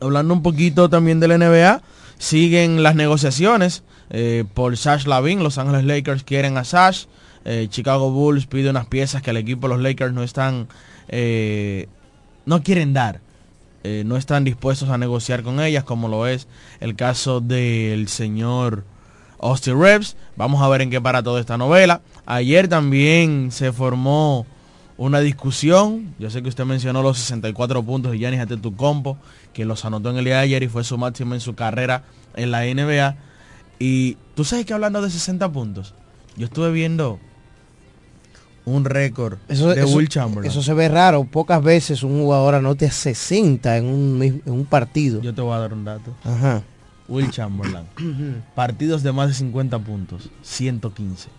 [0.01, 1.83] Hablando un poquito también del NBA,
[2.17, 7.05] siguen las negociaciones eh, por Sash Lavin, Los Ángeles Lakers quieren a Sash,
[7.45, 10.67] eh, Chicago Bulls pide unas piezas que el equipo los Lakers no están,
[11.07, 11.87] eh,
[12.47, 13.21] no quieren dar.
[13.83, 16.47] no están dispuestos a negociar con ellas, como lo es
[16.79, 18.83] el caso del señor
[19.39, 20.17] Austin Reeves.
[20.35, 22.01] Vamos a ver en qué para toda esta novela.
[22.29, 24.45] Ayer también se formó
[24.97, 26.13] una discusión.
[26.19, 29.17] Yo sé que usted mencionó los 64 puntos de Giannis Antetokounmpo,
[29.51, 32.03] que los anotó en el día de ayer y fue su máximo en su carrera
[32.35, 33.15] en la NBA.
[33.79, 35.95] Y tú sabes que hablando de 60 puntos,
[36.37, 37.17] yo estuve viendo
[38.63, 40.51] un récord de Will Chamberlain.
[40.51, 41.23] Eso se ve raro.
[41.23, 45.19] Pocas veces un jugador anote 60 en un, en un partido.
[45.23, 46.13] Yo te voy a dar un dato.
[46.23, 46.61] Ajá.
[47.07, 47.85] Will Chamberlain.
[48.55, 51.38] Partidos de más de 50 puntos, 115.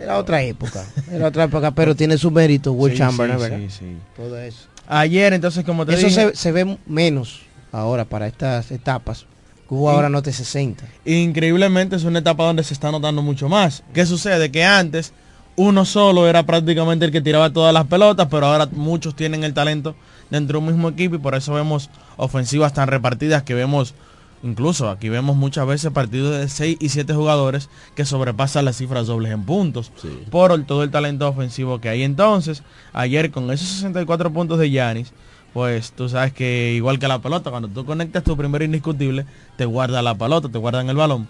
[0.00, 3.58] Era otra época, era otra época, pero tiene su mérito Will Chamberlain, ¿verdad?
[3.58, 3.96] Sí, sí.
[4.16, 4.68] Todo eso.
[4.86, 6.34] Ayer, entonces, como te eso dije...
[6.34, 9.26] se, ve menos ahora para estas etapas.
[9.66, 10.84] Cuba ahora note 60.
[11.04, 13.82] Increíblemente es una etapa donde se está notando mucho más.
[13.92, 14.50] ¿Qué sucede?
[14.50, 15.12] Que antes
[15.56, 19.52] uno solo era prácticamente el que tiraba todas las pelotas, pero ahora muchos tienen el
[19.52, 19.94] talento
[20.30, 23.94] dentro de un mismo equipo y por eso vemos ofensivas tan repartidas que vemos
[24.42, 29.06] Incluso aquí vemos muchas veces partidos de 6 y 7 jugadores que sobrepasan las cifras
[29.06, 29.90] dobles en puntos
[30.30, 32.02] por todo el talento ofensivo que hay.
[32.04, 35.12] Entonces, ayer con esos 64 puntos de Yanis,
[35.52, 39.64] pues tú sabes que igual que la pelota, cuando tú conectas tu primer indiscutible, te
[39.64, 41.26] guarda la pelota, te guardan el balón.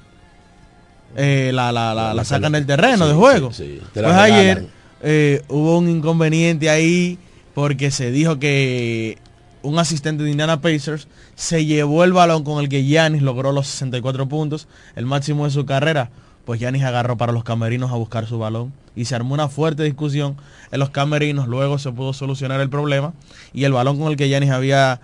[1.16, 3.48] Eh, la, la, la, sacan del terreno de juego.
[3.48, 4.66] pues ayer
[5.02, 7.18] eh, hubo un inconveniente ahí
[7.54, 9.16] porque se dijo que
[9.62, 13.66] un asistente de Indiana Pacers, se llevó el balón con el que Yanis logró los
[13.66, 16.10] 64 puntos, el máximo de su carrera.
[16.44, 19.82] Pues Yanis agarró para los camerinos a buscar su balón y se armó una fuerte
[19.82, 20.36] discusión
[20.70, 21.46] en los camerinos.
[21.46, 23.12] Luego se pudo solucionar el problema
[23.52, 25.00] y el balón con el que Yanis había,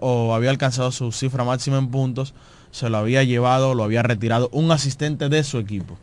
[0.00, 2.34] o había alcanzado su cifra máxima en puntos
[2.70, 5.98] se lo había llevado, lo había retirado un asistente de su equipo.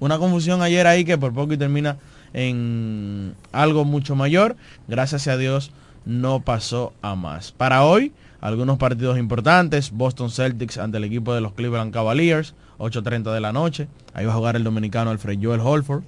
[0.00, 1.98] Una confusión ayer ahí que por poco y termina
[2.32, 4.56] en algo mucho mayor.
[4.88, 5.72] Gracias a Dios
[6.04, 7.52] no pasó a más.
[7.52, 9.90] Para hoy, algunos partidos importantes.
[9.90, 13.88] Boston Celtics ante el equipo de los Cleveland Cavaliers, 8.30 de la noche.
[14.14, 16.02] Ahí va a jugar el dominicano Alfred Joel Holford,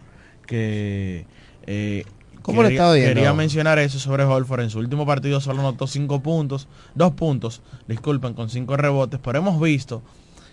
[0.46, 1.26] que...
[1.66, 2.04] Eh,
[2.42, 4.62] ¿Cómo quería, le Quería mencionar eso sobre Holford.
[4.62, 9.38] En su último partido solo anotó 5 puntos, 2 puntos, disculpen, con 5 rebotes, pero
[9.38, 10.02] hemos visto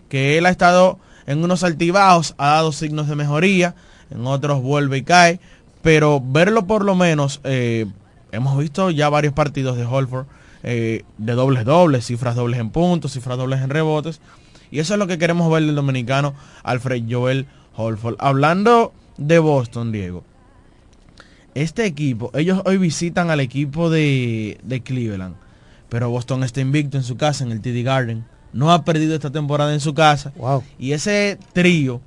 [0.08, 3.74] que él ha estado en unos altibajos, ha dado signos de mejoría,
[4.12, 5.40] en otros vuelve y cae,
[5.82, 7.88] pero verlo por lo menos eh,
[8.32, 10.26] hemos visto ya varios partidos de Holford
[10.62, 14.20] eh, de dobles dobles, cifras dobles en puntos, cifras dobles en rebotes.
[14.72, 18.16] Y eso es lo que queremos ver del dominicano Alfred Joel Holford.
[18.20, 20.24] Hablando de Boston, Diego.
[21.56, 25.36] Este equipo, ellos hoy visitan al equipo de, de Cleveland.
[25.88, 28.26] Pero Boston está invicto en su casa, en el TD Garden.
[28.54, 30.34] No ha perdido esta temporada en su casa.
[30.78, 32.02] Y ese trío,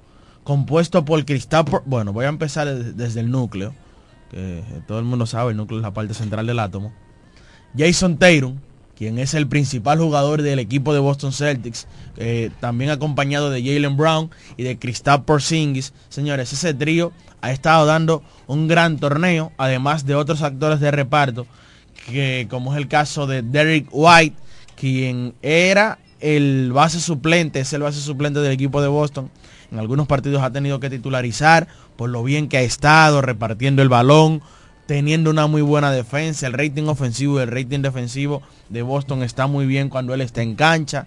[0.45, 3.75] compuesto por Cristal, bueno, voy a empezar desde el núcleo
[4.33, 6.93] que todo el mundo sabe, el núcleo es la parte central del átomo.
[7.77, 8.59] Jason Tatum,
[8.97, 13.97] quien es el principal jugador del equipo de Boston Celtics, eh, también acompañado de Jalen
[13.97, 15.93] Brown y de Kristaps Porzingis.
[16.09, 21.47] Señores, ese trío ha estado dando un gran torneo, además de otros actores de reparto,
[22.07, 24.37] que como es el caso de Derek White,
[24.77, 29.31] quien era el base suplente, es el base suplente del equipo de Boston.
[29.73, 33.89] En algunos partidos ha tenido que titularizar por lo bien que ha estado repartiendo el
[33.89, 34.43] balón,
[34.87, 36.47] teniendo una muy buena defensa.
[36.47, 40.43] El rating ofensivo y el rating defensivo de Boston está muy bien cuando él está
[40.43, 41.07] en cancha.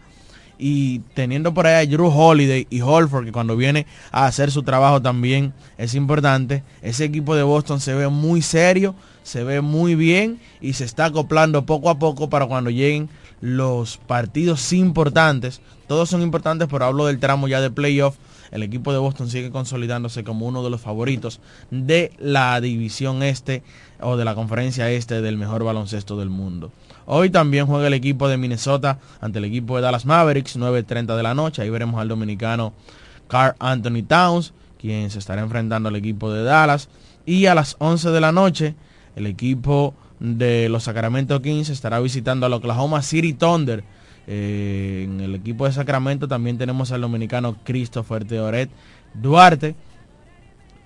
[0.57, 4.63] Y teniendo por ahí a Drew Holiday y Holford, que cuando viene a hacer su
[4.63, 6.63] trabajo también es importante.
[6.81, 11.05] Ese equipo de Boston se ve muy serio, se ve muy bien y se está
[11.05, 13.09] acoplando poco a poco para cuando lleguen
[13.41, 15.61] los partidos importantes.
[15.87, 18.15] Todos son importantes, pero hablo del tramo ya de playoff
[18.51, 21.39] el equipo de Boston sigue consolidándose como uno de los favoritos
[21.71, 23.63] de la división este
[24.01, 26.71] o de la conferencia este del mejor baloncesto del mundo.
[27.05, 31.23] Hoy también juega el equipo de Minnesota ante el equipo de Dallas Mavericks, 9.30 de
[31.23, 31.61] la noche.
[31.61, 32.73] Ahí veremos al dominicano
[33.27, 36.89] Carl Anthony Towns, quien se estará enfrentando al equipo de Dallas.
[37.25, 38.75] Y a las 11 de la noche,
[39.15, 43.83] el equipo de los Sacramento Kings estará visitando al Oklahoma City Thunder
[44.27, 48.69] eh, en el equipo de Sacramento también tenemos al dominicano Christopher Teoret
[49.13, 49.75] Duarte.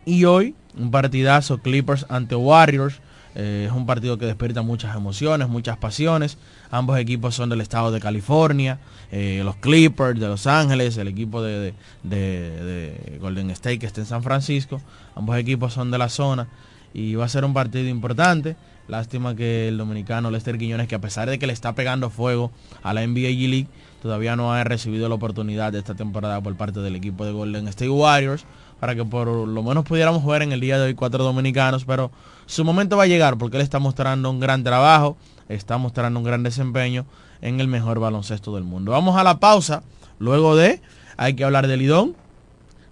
[0.05, 2.99] Y hoy un partidazo Clippers ante Warriors.
[3.35, 6.37] Eh, es un partido que despierta muchas emociones, muchas pasiones.
[6.71, 8.79] Ambos equipos son del estado de California.
[9.11, 11.73] Eh, los Clippers de Los Ángeles, el equipo de,
[12.03, 14.81] de, Golden State que está en San Francisco.
[15.15, 16.47] Ambos equipos son de la zona
[16.93, 18.55] y va a ser un partido importante.
[18.89, 22.51] Lástima que el dominicano Lester Quiñones, que a pesar de que le está pegando fuego
[22.81, 23.67] a la NBA G League,
[24.01, 27.67] todavía no ha recibido la oportunidad de esta temporada por parte del equipo de Golden
[27.67, 28.45] State Warriors
[28.79, 32.11] para que por lo menos pudiéramos jugar en el día de hoy cuatro dominicanos, pero
[32.47, 35.17] su momento va a llegar porque él está mostrando un gran trabajo,
[35.49, 37.05] está mostrando un gran desempeño
[37.41, 38.93] en el mejor baloncesto del mundo.
[38.93, 39.83] Vamos a la pausa,
[40.17, 40.81] luego de
[41.15, 42.15] hay que hablar del Lidón,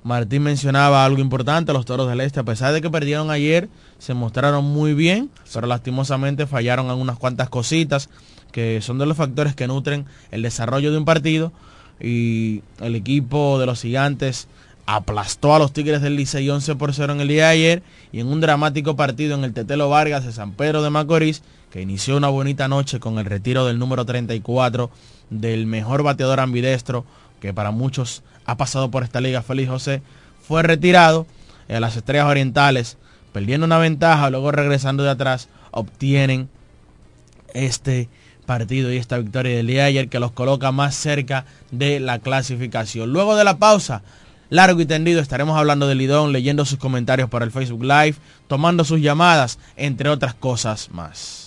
[0.07, 4.13] Martín mencionaba algo importante, los Toros del Este, a pesar de que perdieron ayer, se
[4.13, 8.09] mostraron muy bien, pero lastimosamente fallaron en unas cuantas cositas
[8.51, 11.51] que son de los factores que nutren el desarrollo de un partido.
[11.99, 14.47] Y el equipo de los gigantes
[14.85, 18.21] aplastó a los Tigres del Licey 11 por 0 en el día de ayer y
[18.21, 22.15] en un dramático partido en el Tetelo Vargas de San Pedro de Macorís que inició
[22.15, 24.89] una bonita noche con el retiro del número 34
[25.29, 27.03] del mejor bateador ambidestro
[27.41, 30.01] que para muchos ha pasado por esta liga, Félix José,
[30.47, 31.27] fue retirado.
[31.67, 32.97] en las Estrellas Orientales,
[33.33, 36.49] perdiendo una ventaja, luego regresando de atrás, obtienen
[37.53, 38.07] este
[38.45, 42.19] partido y esta victoria del día de ayer que los coloca más cerca de la
[42.19, 43.11] clasificación.
[43.11, 44.01] Luego de la pausa,
[44.49, 48.15] largo y tendido, estaremos hablando del Lidón, leyendo sus comentarios para el Facebook Live,
[48.47, 51.46] tomando sus llamadas, entre otras cosas más.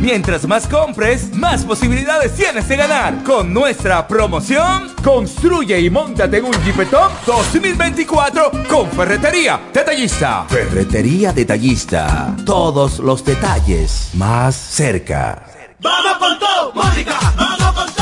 [0.00, 3.22] Mientras más compres, más posibilidades tienes de ganar.
[3.24, 10.44] Con nuestra promoción, construye y montate en un Jeepetop 2024 con Ferretería Detallista.
[10.48, 12.34] Ferretería Detallista.
[12.44, 15.44] Todos los detalles más cerca.
[15.80, 17.18] ¡Vamos con todo, Mónica!
[17.36, 17.97] ¡Vamos con todo,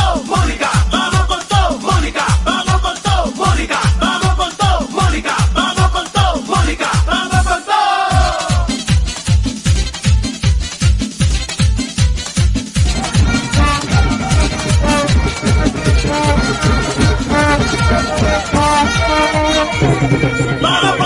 [20.63, 21.06] ¡Vamos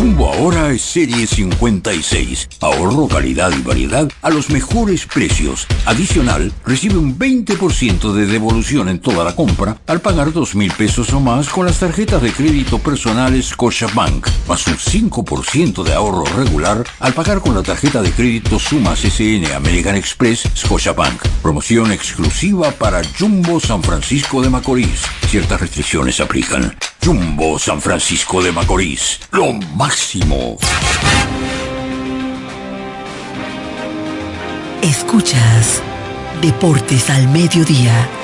[0.00, 2.48] Jumbo ahora es serie 56.
[2.62, 5.66] Ahorro, calidad y variedad a los mejores precios.
[5.84, 11.12] Adicional, recibe un 20% de devolución en toda la compra al pagar 2 mil pesos
[11.12, 16.82] o más con las tarjetas de crédito personales Scotiabank, más un 5% de ahorro regular
[16.98, 21.20] al pagar con la tarjeta de crédito Sumas SN American Express Scotiabank.
[21.42, 25.02] Promoción exclusiva para Jumbo San Francisco de Macorís.
[25.28, 26.74] Ciertas restricciones aplican.
[27.04, 29.20] Jumbo San Francisco de Macorís.
[29.90, 30.56] Máximo.
[34.82, 35.82] Escuchas
[36.40, 38.19] Deportes al Mediodía.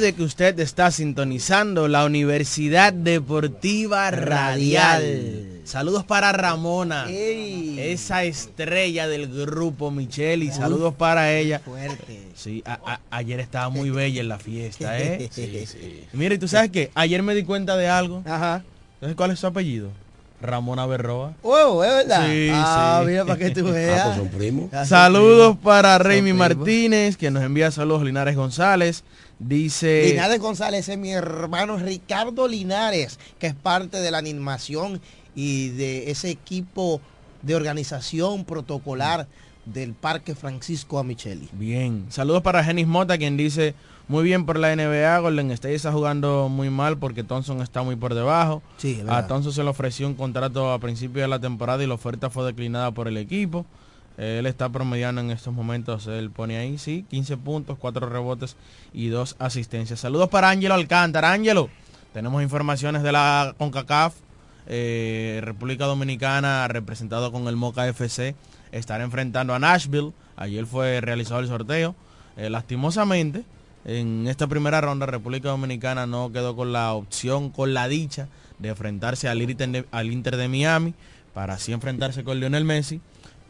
[0.00, 5.60] Recuerde que usted está sintonizando la Universidad Deportiva Radial.
[5.64, 10.52] Saludos para Ramona, esa estrella del grupo Micheli.
[10.52, 11.60] Saludos para ella.
[12.34, 15.28] Sí, a- a- ayer estaba muy bella en la fiesta, ¿eh?
[15.34, 16.04] Sí, sí.
[16.14, 16.90] Mire, ¿tú sabes qué?
[16.94, 18.22] Ayer me di cuenta de algo.
[18.24, 18.64] Ajá.
[19.00, 19.90] ¿Sabes cuál es su apellido?
[20.40, 21.34] Ramona Berroa.
[21.42, 22.26] Huevo, es verdad.
[22.26, 23.10] Sí, ah, sí.
[23.10, 24.00] mira para que tú veas.
[24.00, 24.70] Ah, pues son primos.
[24.70, 26.38] Ya son Saludos para primos.
[26.38, 29.04] Martínez, que nos envía saludos Linares González.
[29.40, 30.04] Dice...
[30.06, 35.00] Linares González es mi hermano Ricardo Linares, que es parte de la animación
[35.34, 37.00] y de ese equipo
[37.40, 39.26] de organización protocolar
[39.64, 41.48] del Parque Francisco Amicheli.
[41.52, 42.04] Bien.
[42.10, 43.74] Saludos para Genis Mota, quien dice,
[44.08, 47.96] muy bien por la NBA, Golden State está jugando muy mal porque Thompson está muy
[47.96, 48.62] por debajo.
[48.76, 49.26] Sí, a.
[49.26, 52.44] Thompson se le ofreció un contrato a principio de la temporada y la oferta fue
[52.44, 53.64] declinada por el equipo.
[54.20, 58.54] Él está promediando en estos momentos, él pone ahí, sí, 15 puntos, 4 rebotes
[58.92, 59.98] y 2 asistencias.
[60.00, 61.32] Saludos para Ángelo Alcántara.
[61.32, 61.70] Ángelo,
[62.12, 64.14] tenemos informaciones de la CONCACAF.
[64.66, 68.36] eh, República Dominicana, representado con el Moca FC,
[68.72, 70.12] estará enfrentando a Nashville.
[70.36, 71.94] Ayer fue realizado el sorteo.
[72.36, 73.44] Eh, lastimosamente,
[73.86, 78.68] en esta primera ronda, República Dominicana no quedó con la opción, con la dicha de
[78.68, 80.94] enfrentarse al Inter de, al Inter de Miami
[81.32, 83.00] para así enfrentarse con Lionel Messi.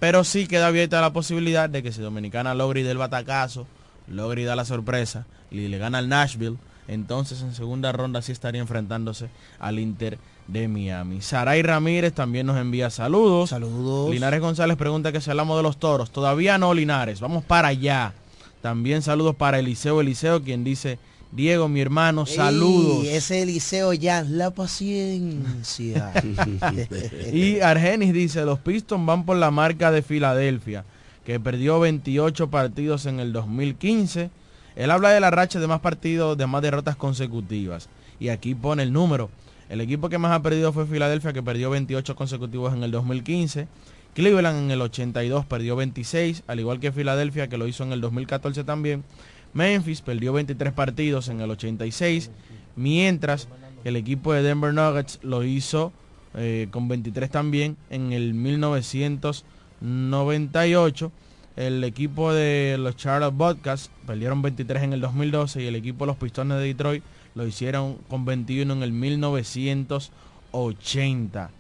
[0.00, 3.66] Pero sí queda abierta la posibilidad de que si Dominicana logra ir del batacazo,
[4.08, 6.56] logra ir la sorpresa y le gana al Nashville,
[6.88, 9.28] entonces en segunda ronda sí estaría enfrentándose
[9.60, 11.20] al Inter de Miami.
[11.20, 13.50] Saray Ramírez también nos envía saludos.
[13.50, 14.10] Saludos.
[14.10, 16.10] Linares González pregunta que si hablamos de los toros.
[16.10, 17.20] Todavía no, Linares.
[17.20, 18.14] Vamos para allá.
[18.60, 20.98] También saludos para Eliseo Eliseo, quien dice,
[21.32, 23.04] Diego, mi hermano, saludos.
[23.04, 26.12] Ey, ese Eliseo ya, la paciencia.
[27.32, 30.84] Y Argenis dice, los Pistons van por la marca de Filadelfia,
[31.24, 34.30] que perdió 28 partidos en el 2015.
[34.74, 37.88] Él habla de la racha de más partidos, de más derrotas consecutivas.
[38.18, 39.30] Y aquí pone el número.
[39.68, 43.68] El equipo que más ha perdido fue Filadelfia, que perdió 28 consecutivos en el 2015.
[44.14, 48.00] Cleveland en el 82 perdió 26, al igual que Filadelfia, que lo hizo en el
[48.00, 49.04] 2014 también.
[49.52, 52.30] Memphis perdió 23 partidos en el 86,
[52.76, 53.48] mientras
[53.84, 55.92] el equipo de Denver Nuggets lo hizo
[56.34, 61.12] eh, con 23 también en el 1998.
[61.56, 66.08] El equipo de los Charlotte Bobcats perdieron 23 en el 2012 y el equipo de
[66.08, 67.02] los Pistones de Detroit
[67.34, 71.50] lo hicieron con 21 en el 1980.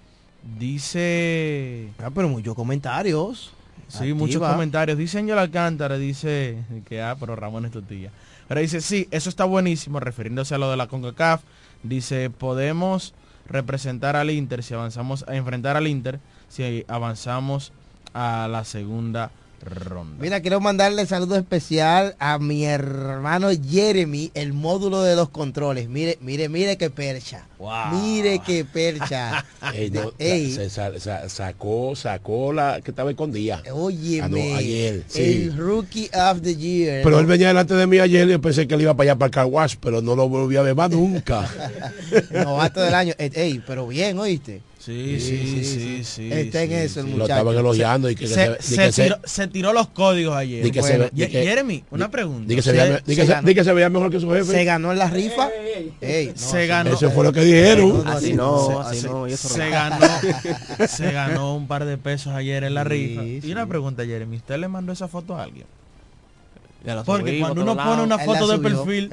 [0.58, 1.92] Dice...
[1.98, 3.52] Ah, pero muchos comentarios.
[3.90, 4.96] Sí, muchos comentarios.
[4.96, 8.10] Dice Ángel Alcántara, dice que, ah, pero Ramón es tu tía.
[8.48, 11.42] Pero dice, sí, eso está buenísimo, refiriéndose a lo de la CONCACAF.
[11.82, 13.14] Dice, podemos
[13.46, 17.72] representar al Inter si avanzamos a enfrentar al Inter, si avanzamos
[18.14, 19.30] a la segunda
[19.60, 20.16] ronda.
[20.20, 25.88] Mira, quiero mandarle saludo especial a mi hermano Jeremy, el módulo de los controles.
[25.88, 27.46] Mire, mire, mire qué percha.
[27.92, 29.44] Mire qué percha.
[29.74, 30.50] Ey, no, Ey.
[30.52, 33.62] se- sa- sa- sacó, sacó la que estaba escondida.
[33.72, 35.20] Óyeme, Ah, no, ayer, sí.
[35.50, 37.02] el Rookie of the Year.
[37.04, 39.18] Pero él venía delante de mí ayer y yo pensé que él iba para allá
[39.18, 41.46] para el car wash, pero no lo volví a ver más nunca.
[42.30, 43.14] Novato del año.
[43.18, 44.62] Eh, Ey, pero bien, ¿oíste?
[44.82, 46.32] Sí, sí, sí, sí.
[46.32, 47.12] Está en sí, eso el sí.
[47.12, 47.32] Lo muchacho.
[47.38, 50.34] estaban elogiando y que, se, que se di que se- tiró, se tiró los códigos
[50.34, 50.64] ayer.
[51.14, 52.48] Jeremy, una pregunta.
[52.48, 53.90] di que se Se- veía me- di que se se- ganó- di que se veía
[53.90, 54.44] mejor que su jefe.
[54.52, 55.50] Se ganó en la rifa.
[56.00, 56.94] Ey, no, se ganó.
[56.94, 58.08] Eso fue lo que dijeron.
[58.08, 59.98] Así no, se, así no, y eso se ganó
[60.88, 64.56] se ganó un par de pesos ayer en la rifa y una pregunta Jeremy ¿usted
[64.56, 65.66] le mandó esa foto a alguien?
[67.04, 69.10] Porque cuando uno pone una foto de perfil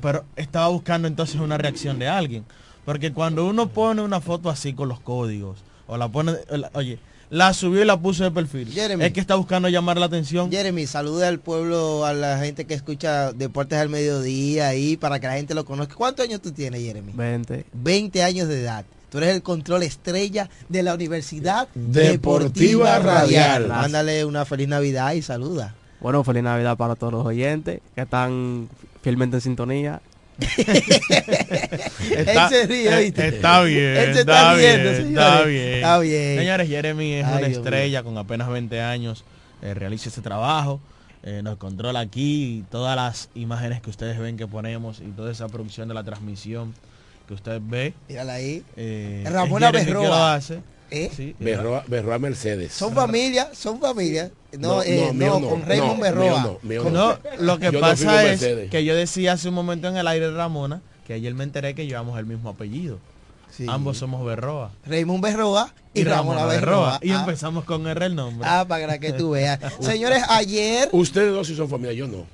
[0.00, 2.44] pero estaba buscando entonces una reacción de alguien
[2.84, 6.98] porque cuando uno pone una foto así con los códigos o la pone la- oye
[7.30, 9.04] la subió y la puso de perfil Jeremy.
[9.04, 12.74] es que está buscando llamar la atención Jeremy, saluda al pueblo, a la gente que
[12.74, 15.94] escucha Deportes al Mediodía ahí para que la gente lo conozca.
[15.94, 17.12] ¿Cuántos años tú tienes, Jeremy?
[17.14, 17.66] 20.
[17.72, 18.84] 20 años de edad.
[19.10, 23.68] Tú eres el control estrella de la Universidad Deportiva Radial.
[23.68, 25.74] Mándale una feliz Navidad y saluda.
[26.00, 28.68] Bueno, feliz Navidad para todos los oyentes que están
[29.02, 30.00] fielmente en sintonía.
[32.10, 33.28] Está, Él se ríe, ¿viste?
[33.28, 35.46] está bien, Él se está, está bien, está señores.
[35.46, 35.74] bien.
[35.74, 36.38] Está bien.
[36.38, 39.24] Señores, Jeremy es Ay, una Dios estrella con apenas 20 años,
[39.62, 40.80] eh, realiza ese trabajo,
[41.22, 45.30] eh, nos controla aquí y todas las imágenes que ustedes ven que ponemos y toda
[45.32, 46.74] esa producción de la transmisión
[47.28, 47.94] que usted ve.
[48.08, 48.64] Mírala ahí.
[48.76, 50.34] eh, Ramona Berroa.
[50.34, 50.60] hace.
[50.90, 51.08] ¿Eh?
[51.16, 52.72] Sí, Berroa, Berroa Mercedes.
[52.72, 54.30] Son familia, son familia.
[54.58, 56.42] No, No, eh, no, con Raymond no, Berroa.
[56.42, 58.70] no, mío Con- No, lo que Yo pasa es Mercedes.
[58.70, 61.86] que yo decía hace un momento en el aire Ramona que ayer me enteré que
[61.86, 62.98] llevamos el mismo apellido.
[63.56, 63.66] Sí.
[63.68, 64.70] Ambos somos Berroa.
[64.86, 66.98] Raymond Berroa y, Ramona Berroa.
[67.02, 68.48] Y Ah, empezamos con R el nombre.
[68.48, 69.58] Ah, para que tú veas.
[69.80, 70.88] Señores, ayer...
[70.92, 72.24] Ustedes dos sí son familia, yo no.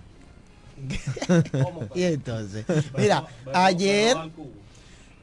[1.94, 2.66] y entonces,
[2.98, 4.14] mira, ayer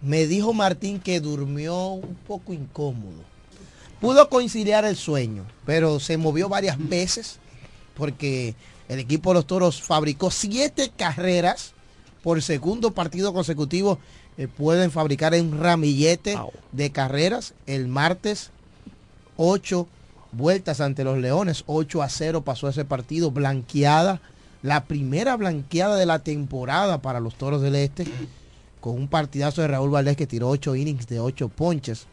[0.01, 3.21] me dijo Martín que durmió un poco incómodo.
[4.03, 7.39] Pudo conciliar el sueño, pero se movió varias veces
[7.95, 8.53] porque
[8.89, 11.71] el equipo de los toros fabricó siete carreras
[12.21, 13.99] por segundo partido consecutivo
[14.37, 16.37] eh, pueden fabricar un ramillete
[16.73, 17.53] de carreras.
[17.65, 18.51] El martes,
[19.37, 19.87] 8
[20.33, 24.19] vueltas ante los Leones, 8 a 0 pasó ese partido, blanqueada,
[24.63, 28.05] la primera blanqueada de la temporada para los Toros del Este,
[28.81, 32.07] con un partidazo de Raúl Valdés que tiró 8 innings de 8 ponches.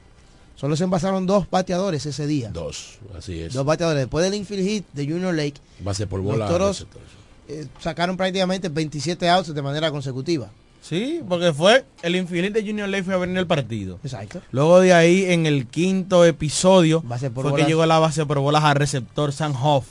[0.60, 2.50] Solo se envasaron dos bateadores ese día.
[2.50, 3.54] Dos, así es.
[3.54, 4.02] Dos bateadores.
[4.02, 6.48] Después del infield hit de Junior Lake, Base por los bola.
[6.48, 7.00] Toros base-
[7.48, 10.50] eh, sacaron prácticamente 27 outs de manera consecutiva.
[10.82, 13.98] Sí, porque fue el infinito de Junior Lake fue a venir el partido.
[14.04, 14.40] Exacto.
[14.52, 17.64] Luego de ahí, en el quinto episodio, Base por fue bolas.
[17.66, 19.86] que llegó la base por bolas al receptor San Hoff,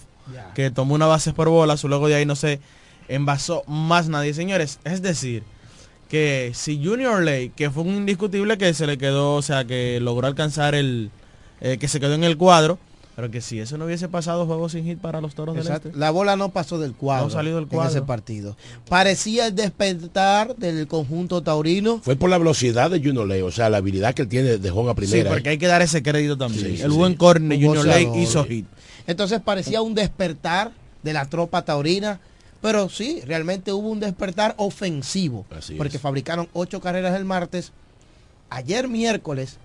[0.55, 1.83] que tomó una base por bolas.
[1.83, 2.59] Luego de ahí no se
[3.07, 4.33] envasó más nadie.
[4.35, 5.43] Señores, es decir,
[6.09, 9.99] que si Junior Lake, que fue un indiscutible que se le quedó, o sea, que
[10.01, 11.11] logró alcanzar el,
[11.61, 12.79] eh, que se quedó en el cuadro,
[13.15, 15.89] pero que si eso no hubiese pasado, juego sin hit para los toros Exacto.
[15.89, 15.99] del Este.
[15.99, 17.89] La bola no pasó del cuadro, No salió del en cuadro.
[17.91, 18.55] ese partido.
[18.87, 21.99] Parecía el despertar del conjunto taurino.
[22.01, 24.69] Fue por la velocidad de Juno Ley, o sea, la habilidad que él tiene de
[24.71, 25.29] juego a Sí, primera.
[25.31, 26.65] porque hay que dar ese crédito también.
[26.65, 26.97] Sí, sí, el sí.
[26.97, 28.23] buen corner Junior Lake gozador.
[28.23, 28.65] hizo hit.
[29.05, 30.71] Entonces parecía un despertar
[31.03, 32.21] de la tropa taurina,
[32.61, 36.01] pero sí, realmente hubo un despertar ofensivo, Así porque es.
[36.01, 37.71] fabricaron ocho carreras el martes.
[38.49, 39.57] Ayer miércoles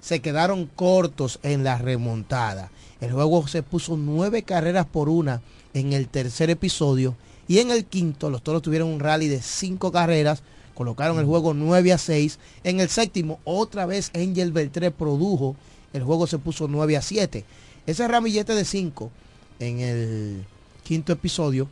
[0.00, 2.70] se quedaron cortos en la remontada.
[3.00, 5.40] El juego se puso nueve carreras por una
[5.74, 7.16] en el tercer episodio
[7.48, 10.42] y en el quinto los toros tuvieron un rally de cinco carreras,
[10.74, 12.38] colocaron el juego 9 a 6.
[12.64, 15.56] En el séptimo otra vez Angel Beltré produjo,
[15.92, 17.44] el juego se puso 9 a 7.
[17.86, 19.10] Ese ramillete de 5
[19.58, 20.44] en el
[20.84, 21.68] quinto episodio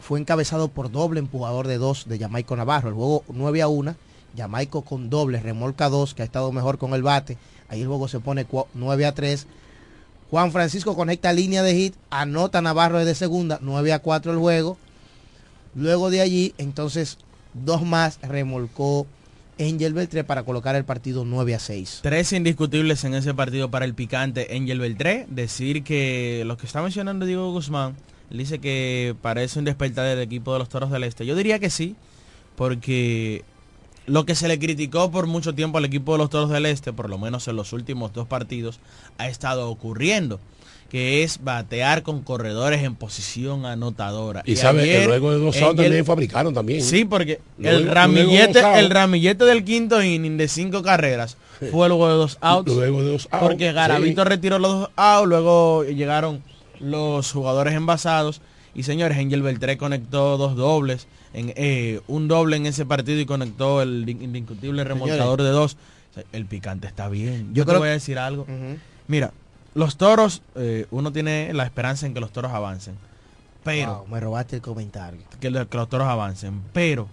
[0.00, 2.88] fue encabezado por doble empujador de 2 de Jamaico Navarro.
[2.88, 3.94] El juego 9 a 1.
[4.36, 7.38] Jamaico con doble, remolca 2, que ha estado mejor con el bate.
[7.68, 9.46] Ahí el juego se pone cua- 9 a 3.
[10.30, 14.76] Juan Francisco conecta línea de hit, anota Navarro de segunda, 9 a 4 el juego.
[15.74, 17.18] Luego de allí, entonces,
[17.54, 19.06] dos más remolcó
[19.58, 22.00] Angel Beltré para colocar el partido 9 a 6.
[22.02, 25.26] Tres indiscutibles en ese partido para el picante Angel Beltré.
[25.30, 27.96] Decir que lo que está mencionando Diego Guzmán,
[28.30, 31.24] él dice que parece un despertar del equipo de los Toros del Este.
[31.26, 31.96] Yo diría que sí,
[32.56, 33.42] porque
[34.06, 36.92] lo que se le criticó por mucho tiempo al equipo de los Toros del Este,
[36.92, 38.80] por lo menos en los últimos dos partidos,
[39.18, 40.40] ha estado ocurriendo
[40.90, 44.42] que es batear con corredores en posición anotadora.
[44.46, 46.82] Y sabe que luego de dos también fabricaron también.
[46.82, 51.36] Sí, porque Luego- el ramillete, el ramillete del quinto inning de cinco carreras
[51.70, 52.72] fue luego de dos outs.
[52.74, 54.28] Luego de dos outs, Porque Garavito sí.
[54.30, 56.42] retiró los dos outs, luego llegaron
[56.80, 58.40] los jugadores envasados.
[58.74, 63.26] Y señores, Angel Beltré conectó dos dobles, en, eh, un doble en ese partido y
[63.26, 65.76] conectó el in- indiscutible remolcador de dos.
[66.10, 67.48] O sea, El picante está bien.
[67.48, 68.46] Yo, Yo te creo- voy a decir algo.
[69.08, 69.32] Mira,
[69.74, 72.94] los toros, eh, uno tiene la esperanza en que los toros avancen.
[73.64, 75.20] Pero Wow, me robaste el comentario.
[75.40, 76.62] que los toros avancen.
[76.72, 77.08] Pero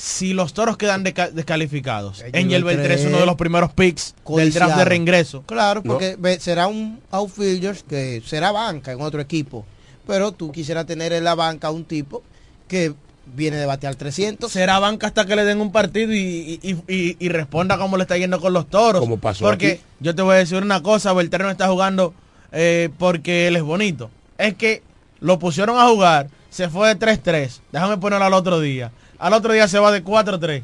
[0.00, 4.22] si los toros quedan descalificados, Angel Angel Beltré es uno de los primeros picks del
[4.24, 4.66] Codiciado.
[4.68, 5.42] draft de reingreso.
[5.42, 9.66] Claro, porque será un outfielder que será banca en otro equipo.
[10.06, 12.22] Pero tú quisieras tener en la banca un tipo
[12.68, 12.94] que
[13.34, 14.50] viene de batear 300.
[14.50, 18.04] Será banca hasta que le den un partido y, y- y- y responda cómo le
[18.04, 19.00] está yendo con los toros.
[19.00, 19.80] Como pasó Porque aquí.
[20.00, 22.14] yo te voy a decir una cosa, Beltré no está jugando
[22.52, 24.10] eh, porque él es bonito.
[24.38, 24.82] Es que
[25.20, 27.60] lo pusieron a jugar, se fue de 3-3.
[27.72, 28.92] Déjame ponerlo al otro día.
[29.18, 30.62] Al otro día se va de 4-3.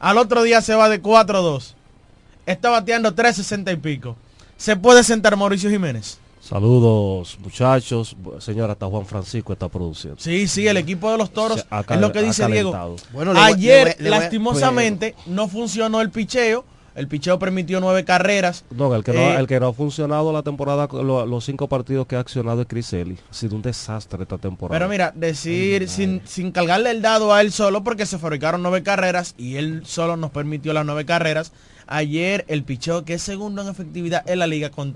[0.00, 1.74] Al otro día se va de 4-2.
[2.46, 4.16] Está bateando 3-60 y pico.
[4.56, 6.18] ¿Se puede sentar Mauricio Jiménez?
[6.40, 10.18] Saludos muchachos, señora, hasta Juan Francisco está produciendo.
[10.20, 12.96] Sí, sí, el equipo de los toros, ha es lo que dice Diego.
[13.12, 16.64] Bueno, Ayer, le voy- le voy- lastimosamente, no funcionó el picheo.
[16.98, 18.64] El picheo permitió nueve carreras.
[18.70, 21.68] No, el que, no, Eh, el que no ha funcionado la temporada, lo- los cinco
[21.68, 22.92] partidos que ha accionado es Chris.
[22.92, 24.76] Ha sido un desastre esta temporada.
[24.78, 28.82] Pero mira, decir sin, sin cargarle el dado a él solo porque se fabricaron nueve
[28.82, 31.52] carreras y él solo nos permitió las nueve carreras.
[31.90, 34.94] Ayer el picheo que es segundo en efectividad en la liga con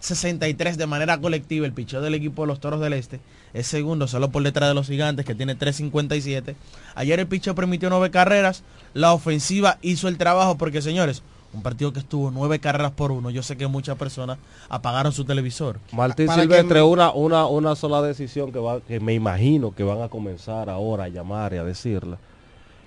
[0.00, 1.66] 3.63 de manera colectiva.
[1.66, 3.20] El picheo del equipo de los Toros del Este
[3.52, 6.54] es segundo solo por detrás de los gigantes que tiene 3.57.
[6.94, 8.62] Ayer el picheo permitió nueve carreras.
[8.94, 11.22] La ofensiva hizo el trabajo porque señores,
[11.54, 13.28] un partido que estuvo nueve carreras por uno.
[13.30, 14.38] Yo sé que muchas personas
[14.68, 15.78] apagaron su televisor.
[15.92, 19.82] Martín Para Silvestre, me- una, una, una sola decisión que, va, que me imagino que
[19.84, 22.18] van a comenzar ahora a llamar y a decirla,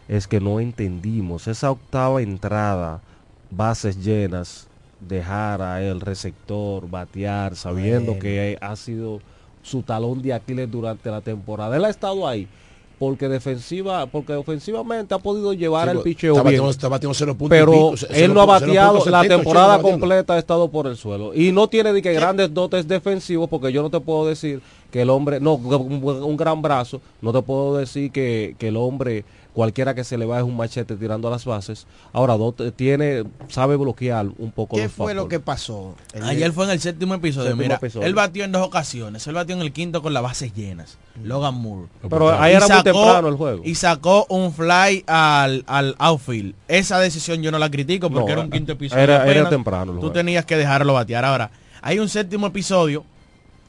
[0.07, 3.01] es que no entendimos esa octava entrada,
[3.51, 4.67] bases llenas,
[4.99, 8.21] dejar a el receptor batear, sabiendo Bueno.
[8.21, 9.19] que ha sido
[9.61, 11.75] su talón de Aquiles durante la temporada.
[11.75, 12.47] Él ha estado ahí
[12.97, 16.61] porque defensiva, porque ofensivamente ha podido llevar Sí, el pues, picheo está bien.
[16.61, 16.89] bateando- está
[17.49, 21.33] pero pico, cero él no ha bateado la temporada completa ha estado por el suelo.
[21.33, 24.61] Y no tiene de que grandes dotes defensivos porque yo no te puedo decir
[24.95, 28.77] que el hombre no un, un gran brazo no te puedo decir que, que el
[28.77, 31.85] hombre cualquiera que se le va es un machete tirando a las bases.
[32.13, 32.35] Ahora
[32.77, 35.95] tiene, sabe bloquear un poco ¿Qué de fue lo que pasó?
[36.13, 37.47] El- Ayer fue en el séptimo episodio.
[37.47, 38.07] Séptimo Mira, episodio.
[38.07, 39.27] él batió en dos ocasiones.
[39.27, 40.97] Él batió en el quinto con las bases llenas.
[41.21, 41.87] Logan Moore.
[42.09, 43.61] Pero ahí era muy temprano el juego.
[43.65, 46.55] Y sacó un fly al, al outfield.
[46.69, 49.03] Esa decisión yo no la critico porque No, era un quinto episodio.
[49.03, 50.13] era- era temprano el Tú juego.
[50.13, 51.25] tenías que dejarlo batear.
[51.25, 53.03] Ahora, hay un séptimo episodio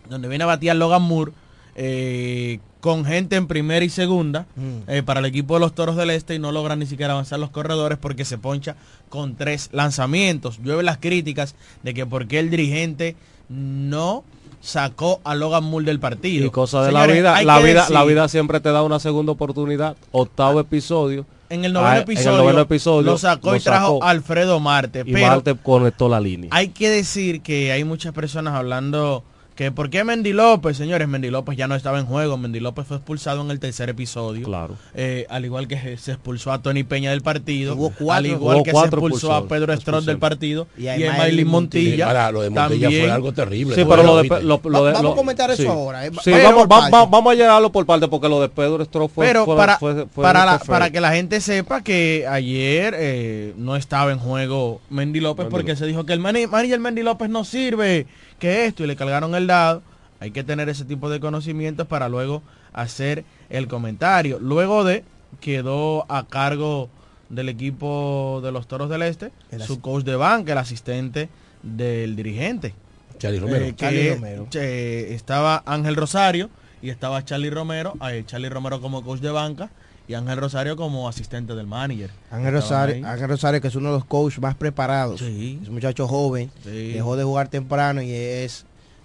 [0.08, 1.32] donde viene a batear Logan Moore
[1.74, 4.88] eh, con gente en primera y segunda Mm.
[4.90, 7.38] eh, para el equipo de los Toros del Este y no logran ni siquiera avanzar
[7.38, 8.76] los corredores porque se poncha
[9.08, 10.58] con tres lanzamientos.
[10.62, 13.16] Llueve las críticas de que por qué el dirigente
[13.48, 14.24] no
[14.60, 16.46] sacó a Logan Moore del partido.
[16.46, 18.98] Y cosa de Señores, la vida, la vida, decir- la vida siempre te da una
[18.98, 19.96] segunda oportunidad.
[20.12, 21.26] Octavo episodio.
[21.48, 25.02] En el noveno Ah, episodio, en el noveno episodio lo sacó y trajo Alfredo Marte.
[25.06, 26.50] Y pero Marte conectó la línea.
[26.52, 29.22] hay que decir que hay muchas personas hablando
[29.56, 32.86] que por qué Mendy López, señores, Mendy López ya no estaba en juego, Mendy López
[32.86, 34.44] fue expulsado en el tercer episodio.
[34.46, 34.76] Claro.
[34.94, 38.56] Eh, al igual que se expulsó a Tony Peña del partido, Hubo cuatro- al igual
[38.58, 42.06] hubo que cuatro se expulsó a Pedro Estrón del partido y a Maylin Montilla.
[42.08, 43.02] Ahora, lo de Montilla también.
[43.04, 43.74] fue algo terrible.
[43.74, 44.42] Sí, Fue pero lo de, ¿viste?
[44.42, 45.68] lo, lo Va- de- vamos a comentar eso sí.
[45.68, 46.10] ahora, eh.
[46.22, 49.26] Sí, vamos, va- va- vamos a llevarlo por parte porque lo de Pedro Stroh fue,
[49.26, 53.54] pero fue- para, fue- fue para, la- para que la gente sepa que ayer eh,
[53.56, 55.78] no estaba en juego Mendy López Mendy porque López.
[55.78, 58.06] se dijo que el manager Mendy López no sirve,
[58.38, 59.82] que esto, y le cargaron el dado.
[60.20, 64.38] Hay que tener ese tipo de conocimientos para luego hacer el comentario.
[64.38, 65.04] Luego de
[65.40, 66.88] quedó a cargo
[67.28, 71.28] del equipo de los Toros del Este, El su coach de banca, el asistente
[71.62, 72.74] del dirigente.
[73.18, 73.64] Charlie Romero.
[73.66, 74.46] Eh, que, Charlie Romero.
[74.54, 76.50] eh, estaba Ángel Rosario
[76.82, 79.70] y estaba Charlie Romero, eh, Charlie Romero como coach de banca
[80.08, 82.10] y Ángel Rosario como asistente del manager.
[82.30, 83.06] Ángel Rosario.
[83.06, 85.20] Ángel Rosario, que es uno de los coaches más preparados.
[85.20, 85.58] Sí.
[85.62, 86.92] Es un muchacho joven, Sí.
[86.92, 88.64] dejó de jugar temprano y es,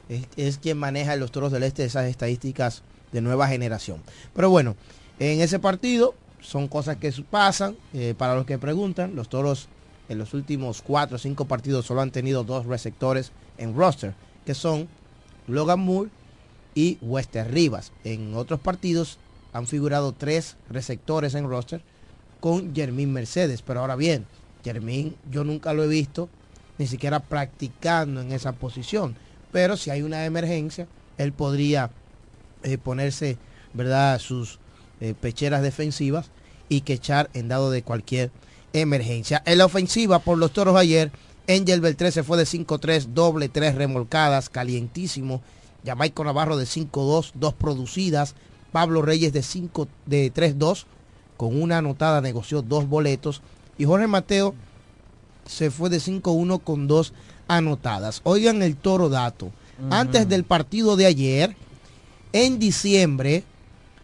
[0.10, 4.02] es, es quien maneja en los toros del este esas estadísticas de nueva generación.
[4.36, 4.76] Pero bueno,
[5.20, 7.76] en ese partido son cosas que pasan.
[7.93, 9.68] eh, para los que preguntan, los toros
[10.10, 14.14] en los últimos cuatro o cinco partidos solo han tenido dos receptores en roster,
[14.45, 14.88] que son
[15.47, 16.10] Logan Moore
[16.76, 17.91] y Wester Rivas.
[18.04, 19.18] En otros partidos
[19.54, 21.82] han figurado tres receptores en roster
[22.39, 23.62] con Jermín Mercedes.
[23.62, 24.26] Pero ahora bien,
[24.64, 26.30] Jermín yo nunca lo he visto
[26.78, 29.16] ni siquiera practicando en esa posición.
[29.52, 30.88] Pero si hay una emergencia,
[31.18, 31.91] él podría
[32.64, 33.38] eh, ponerse,
[33.74, 34.60] ¿verdad?, sus
[34.99, 36.32] eh, pecheras defensivas
[36.70, 38.32] y que echar en dado de cualquier
[38.74, 39.43] emergencia.
[39.45, 41.12] En la ofensiva por los toros ayer,
[41.47, 45.41] Angel Beltré se fue de 5-3, doble, tres remolcadas, calientísimo.
[45.86, 48.36] Jamaico Navarro de 5-2, dos producidas.
[48.72, 50.86] Pablo Reyes de 5 de 3-2,
[51.38, 53.41] con una anotada negoció dos boletos.
[53.78, 54.53] Y Jorge Mateo
[55.45, 57.13] se fue de 5-1 con dos
[57.47, 58.22] anotadas.
[58.24, 59.51] Oigan el toro dato.
[59.89, 61.55] Antes del partido de ayer,
[62.34, 63.43] en diciembre,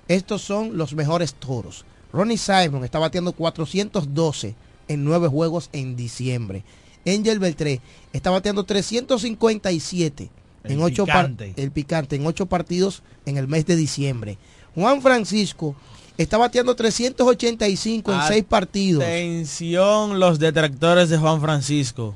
[0.08, 1.86] estos son los mejores toros.
[2.12, 4.56] Ronnie Simon está bateando 412
[4.88, 6.64] en nueve juegos en diciembre.
[7.06, 7.80] Angel Beltré
[8.12, 10.30] está bateando 357
[10.64, 11.54] El en ocho picante.
[11.56, 14.38] el picante en ocho partidos en el mes de diciembre.
[14.78, 15.76] Juan Francisco
[16.20, 19.04] está bateando 385 en seis partidos.
[19.04, 22.14] Atención los detractores de Juan Francisco.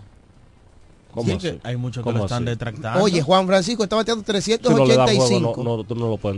[1.12, 1.42] ¿Cómo Sí, así?
[1.42, 2.52] que hay muchos que ¿Cómo lo están así?
[2.52, 3.04] detractando.
[3.04, 4.32] Oye, Juan Francisco está bateando Si
[4.80, 5.64] no le dan juego, 385.
[5.64, 6.38] no, no, tú no lo pueden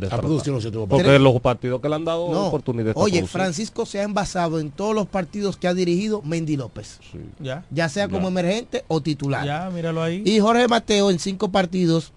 [0.61, 2.47] se tuvo Porque Tres- los partidos que le han dado No.
[2.47, 3.19] oportunidad está Oye.
[3.27, 6.99] Francisco se ha envasado en todos los partidos que ha dirigido Mendy López.
[7.39, 8.27] ya, Ya sea como Ya.
[8.29, 9.45] emergente o titular.
[9.45, 10.23] ya, míralo ahí.
[10.25, 12.11] Y Jorge Mateo en cinco partidos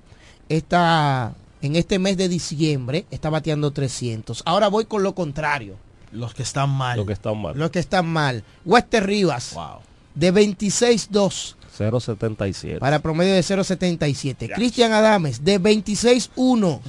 [0.49, 1.35] está
[1.67, 4.43] en este mes de diciembre está bateando 300.
[4.47, 5.77] Ahora voy con lo contrario.
[6.13, 6.97] Los que están mal.
[6.97, 7.59] Lo que está mal.
[7.59, 8.43] Los que están mal.
[8.65, 9.81] Wester Rivas Wow.
[10.15, 12.79] de 26-2 0.77.
[12.79, 14.55] para promedio de 0.77.
[14.55, 16.81] Cristian Adames de 26-1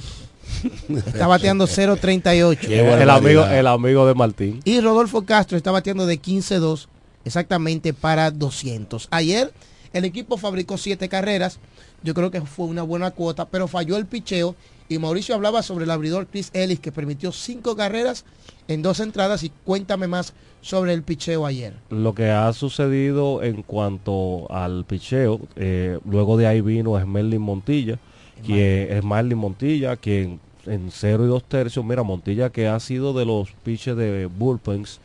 [1.06, 2.58] está bateando 0.38.
[2.58, 4.60] Qué buena el, amigo, el amigo de Martín.
[4.64, 6.86] Y Rodolfo Castro está bateando de 15-2
[7.24, 9.08] exactamente para 200.
[9.10, 9.52] Ayer
[9.92, 11.58] el equipo fabricó siete carreras.
[12.02, 14.54] Yo creo que fue una buena cuota, pero falló el picheo.
[14.88, 18.24] Y Mauricio hablaba sobre el abridor Chris Ellis que permitió cinco carreras
[18.68, 19.42] en dos entradas.
[19.42, 21.74] Y cuéntame más sobre el picheo ayer.
[21.90, 27.98] Lo que ha sucedido en cuanto al picheo, eh, luego de ahí vino Esmerlin Montilla,
[28.44, 33.12] quien es Marlin Montilla, quien en 0 y 2 tercios, mira, Montilla que ha sido
[33.12, 35.00] de los pitches de bullpens,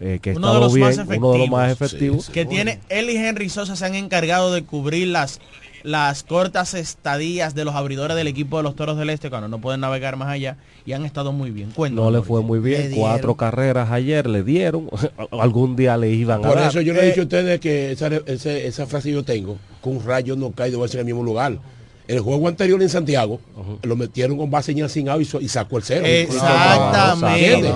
[0.00, 2.28] eh, que Uno de estado los bien, más uno de los más efectivos.
[2.28, 2.30] efectivos.
[2.30, 5.40] que tiene él y Henry Sosa se han encargado de cubrir las
[5.84, 9.60] las cortas estadías de los abridores del equipo de los Toros del Este cuando no
[9.60, 11.70] pueden navegar más allá y han estado muy bien.
[11.70, 14.90] Cuéntanos, No le fue muy bien, cuatro carreras ayer le dieron,
[15.30, 16.68] algún día le iban a Por dar.
[16.70, 19.88] eso yo le he Eh, dicho a ustedes que esa, esa frase yo tengo, que
[19.88, 21.58] un rayo no cae veces en el mismo lugar.
[22.08, 23.38] El juego anterior en Santiago
[23.82, 26.04] lo metieron con base en sin out y, so- y sacó el cero.
[26.06, 27.54] Exactamente.
[27.54, 27.72] ¿Entiendes?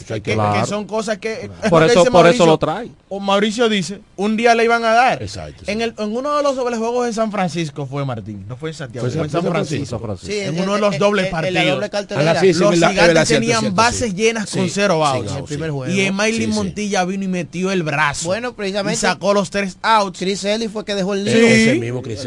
[0.00, 1.50] Es O sea, que, son cosas que...
[1.62, 2.46] es Por eso- por eso Mauricio.
[2.46, 2.90] lo trae.
[3.08, 5.22] O Mauricio dice, un día le iban a dar.
[5.22, 5.64] Exacto.
[5.66, 8.70] En, el, en uno de los dobles juegos de San Francisco fue Martín, no fue
[8.70, 9.98] en Santiago, Fue fue, en San Francisco.
[9.98, 10.32] Francisco.
[10.32, 11.74] Sí, en en- uno de en- los en- dobles en la partidos.
[11.74, 12.40] doble cartelera.
[12.40, 14.16] Sí, sí, los gigantes tenían cierto, bases sí.
[14.16, 15.30] llenas con Sí, cero outs.
[15.30, 15.92] no, el primer juego.
[15.92, 16.46] y sí.
[16.48, 18.26] Montilla vino y metió el brazo.
[18.28, 20.18] Bueno, y precisamente sacó los tres outs.
[20.18, 21.34] Chris Ellis fue que dejó el Sí.
[21.34, 21.46] lío.
[21.46, 22.26] Ese mismo Chris.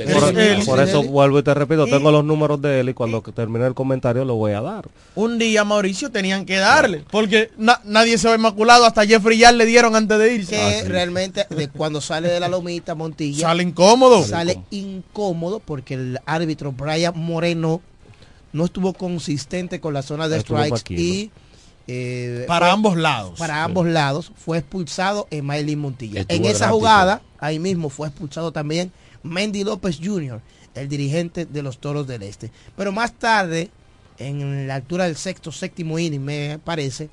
[0.66, 3.66] Por, eso vuelvo y te repito, Y- tengo los números de él y cuando termine
[3.66, 4.90] el comentario lo voy a dar.
[5.16, 9.56] Un día Mauricio tenían que darle, porque na- nadie se ve inmaculado, hasta Jeffrey Yard
[9.56, 10.56] le dieron antes de irse.
[10.58, 14.24] que realmente de cuando sale de la lomita Montilla Sale incómodo.
[14.24, 17.82] sale incómodo porque el árbitro Brian Moreno
[18.52, 21.32] no estuvo consistente con la zona de Estuvo strikes y
[21.88, 23.40] eh, Para fue- ambos lados.
[23.40, 26.20] para ambos lados fue expulsado Emily Montilla.
[26.22, 26.76] Estuvo en esa drástico.
[26.80, 28.92] jugada, ahí mismo fue expulsado también
[29.24, 30.42] Mendy López Jr.,
[30.76, 32.52] el dirigente de los Toros del Este.
[32.76, 33.70] Pero más tarde,
[34.20, 37.10] en la altura del sexto, séptimo inning, me parece,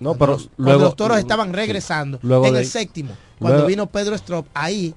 [0.00, 3.68] No, pero los, luego los toros estaban regresando Luego en de- el séptimo, cuando luego-
[3.68, 4.94] vino Pedro Strop, ahí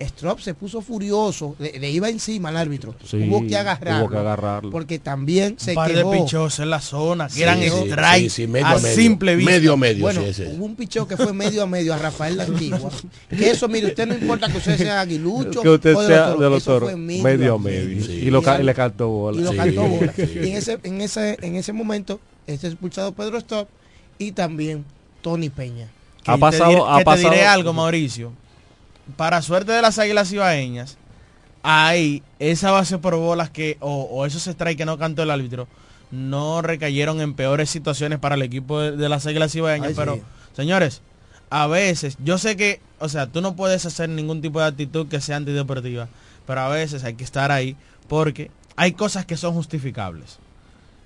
[0.00, 4.10] Strop se puso furioso, le, le iba encima al árbitro, Sí, hubo que agarrarlo, hubo
[4.10, 4.70] que agarrarlo.
[4.70, 6.10] porque también Un se par quejó.
[6.10, 8.78] de pichos en la zona, que Sí, eran sí, strike sí, sí, medio a a
[8.80, 8.94] medio.
[8.96, 9.52] simple vista.
[9.52, 12.44] Medio a medio, Bueno, hubo un picheo que fue medio a medio a Rafael La
[12.44, 12.90] Antigua.
[13.30, 16.16] que eso, mire, usted no importa que usted sea aguilucho que usted o de sea
[16.16, 18.12] los toros, de los toros fue medio a medio Sí.
[18.24, 20.12] y, lo ca- y le cantó bola y lo Sí, cantó bola.
[20.14, 20.30] sí.
[20.34, 23.68] Y en ese, en ese, en ese momento, este expulsado Pedro Stop
[24.18, 24.84] y también
[25.22, 25.88] Tony Peña.
[26.24, 28.32] Que Ha te pasado- diré- ha que pasado- te diré algo, Mauricio.
[29.16, 30.96] Para suerte de las águilas ibaeñas,
[31.62, 35.68] ahí esa base por bolas que, o, o esos strikes que no cantó el árbitro,
[36.10, 39.88] no recayeron en peores situaciones para el equipo de, de las águilas ibaeñas.
[39.88, 40.22] Ay, pero, sí.
[40.54, 41.02] señores,
[41.50, 45.08] a veces, yo sé que, o sea, tú no puedes hacer ningún tipo de actitud
[45.08, 46.08] que sea antideportiva,
[46.46, 47.76] pero a veces hay que estar ahí
[48.08, 50.38] porque hay cosas que son justificables.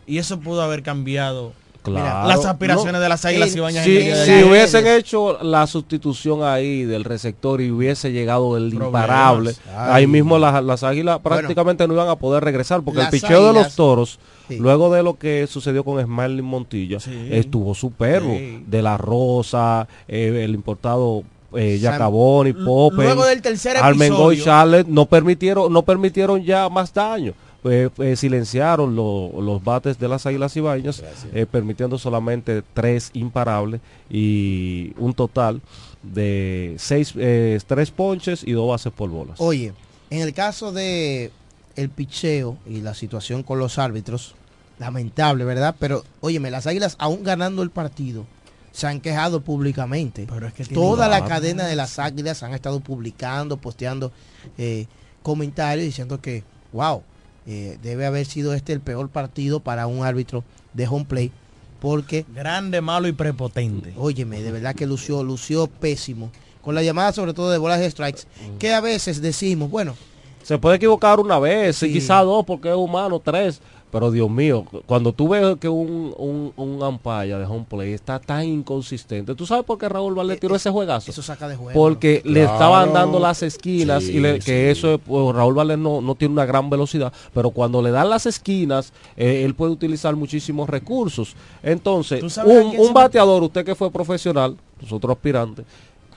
[0.06, 1.52] Y eso pudo haber cambiado
[1.90, 2.28] Claro.
[2.28, 3.50] las aspiraciones No, de las águilas.
[3.50, 4.44] Si, el día de si ayer.
[4.44, 8.86] hubiesen hecho la sustitución ahí del receptor y hubiese llegado el Problemas.
[8.88, 9.90] imparable, Ay.
[9.92, 13.52] ahí mismo las, las águilas prácticamente no iban a poder regresar porque el picheo de
[13.52, 14.18] los toros,
[14.48, 14.56] Sí.
[14.56, 17.28] luego de lo que sucedió con Smiley Montilla, Sí.
[17.30, 18.30] estuvo superbo.
[18.32, 18.62] Sí.
[18.66, 21.22] De la Rosa, eh, el importado
[21.54, 26.68] eh, Jacaboni, Pope, Luego del tercer Armengo y episodio, Charlotte no permitieron, no permitieron ya
[26.68, 27.32] más daño.
[27.64, 31.02] Eh, eh, silenciaron lo- los bates de las águilas ibañas,
[31.32, 35.60] eh, permitiendo solamente tres imparables y un total
[36.02, 39.40] de seis, eh, tres ponches y dos bases por bolas.
[39.40, 39.72] Oye,
[40.10, 41.32] en el caso de
[41.74, 44.34] el picheo y la situación con los árbitros,
[44.78, 45.74] lamentable, ¿verdad?
[45.78, 48.24] Pero, óyeme, las águilas aún ganando el partido
[48.70, 50.26] se han quejado públicamente.
[50.32, 54.12] Pero es que tienen Toda la cadena de las águilas han estado publicando, posteando
[54.56, 54.86] eh,
[55.24, 57.02] comentarios diciendo que, wow,
[57.46, 61.32] eh, debe haber sido este el peor partido para un árbitro de home play.
[61.80, 63.92] Porque, grande, malo y prepotente.
[63.96, 66.30] óyeme, de verdad que lució, lució pésimo.
[66.60, 68.22] Con la llamada sobre todo de bolas de strikes,
[68.58, 69.94] que a veces decimos, bueno,
[70.42, 71.92] Se puede equivocar una vez, Sí.
[71.92, 73.60] quizá dos, porque es humano, tres.
[73.90, 78.18] Pero Dios mío, cuando tú ves que un, un, un umpire de home play está
[78.18, 81.10] tan inconsistente, ¿tú sabes por qué Raúl Valdés tiró ese juegazo?
[81.10, 81.72] Eh, eso saca de juego.
[81.72, 84.52] Porque le estaban dando las esquinas Sí, y le- que sí.
[84.52, 88.10] eso es, pues, Raúl Valdés no, no tiene una gran velocidad, pero cuando le dan
[88.10, 91.34] las esquinas, eh, él puede utilizar muchísimos recursos.
[91.62, 95.64] Entonces, ¿Tú sabes a un, un bateador, usted que fue profesional, nosotros aspirantes,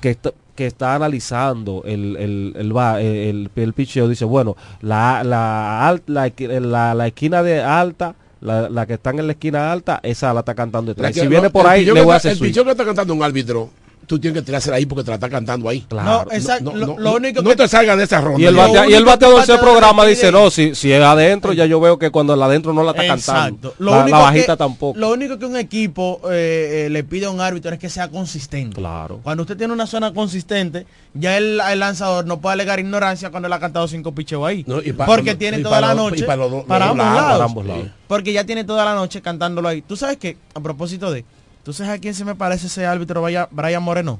[0.01, 5.99] que está, que está analizando el, el, el, el, el, picheo, dice, bueno, la, la,
[6.07, 10.33] la, la, la esquina de alta, la, la que está en la esquina alta, esa
[10.33, 11.13] la está cantando detrás.
[11.13, 13.69] Si viene por ahí, le voy a hacer El pichón que está cantando un árbitro,
[14.11, 15.81] tú tienes que tirársela ahí porque te la está cantando ahí.
[15.87, 16.25] Claro.
[16.29, 16.73] No, exacto.
[16.75, 18.41] lo, lo único no que te salgas de esa ronda.
[18.41, 20.91] Y el, batea- y el que bateador el se bateador programa dice, no, si, si
[20.91, 23.69] es adentro, ya yo veo que cuando el adentro no la está cantando.
[23.69, 23.75] Exacto.
[23.83, 24.99] Lo La, bajita que- tampoco.
[24.99, 28.09] Lo único que un equipo eh, eh, le pide a un árbitro es que sea
[28.09, 28.75] consistente.
[28.75, 29.21] Claro.
[29.23, 33.47] Cuando usted tiene una zona consistente, ya el, el lanzador no puede alegar ignorancia cuando
[33.47, 34.63] él ha cantado cinco picheos ahí.
[34.67, 36.51] No, y pa- porque no, tiene y toda para la los- noche y para los
[36.51, 37.31] dos- para los ambos lados, lados.
[37.37, 37.87] para ambos lados.
[38.07, 39.81] Porque ya tiene toda la noche cantándolo ahí.
[39.81, 40.35] ¿Tú sabes qué?
[40.53, 41.23] A propósito de,
[41.63, 44.19] ¿tú sabes a quién se me parece ese árbitro Brian- Moreno?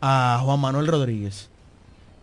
[0.00, 1.50] A Juan Manuel Rodríguez.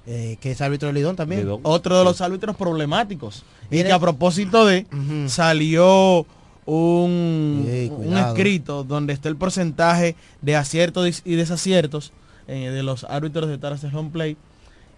[0.08, 1.42] eh, que es árbitro de Lidón también.
[1.42, 1.62] Lidón.
[1.64, 3.44] Otro de los árbitros problemáticos.
[3.72, 4.86] Y que a propósito de,
[5.28, 6.26] salió
[6.66, 12.12] un, un escrito donde está el porcentaje de aciertos y desaciertos
[12.48, 14.38] eh, de los árbitros de taras de home play.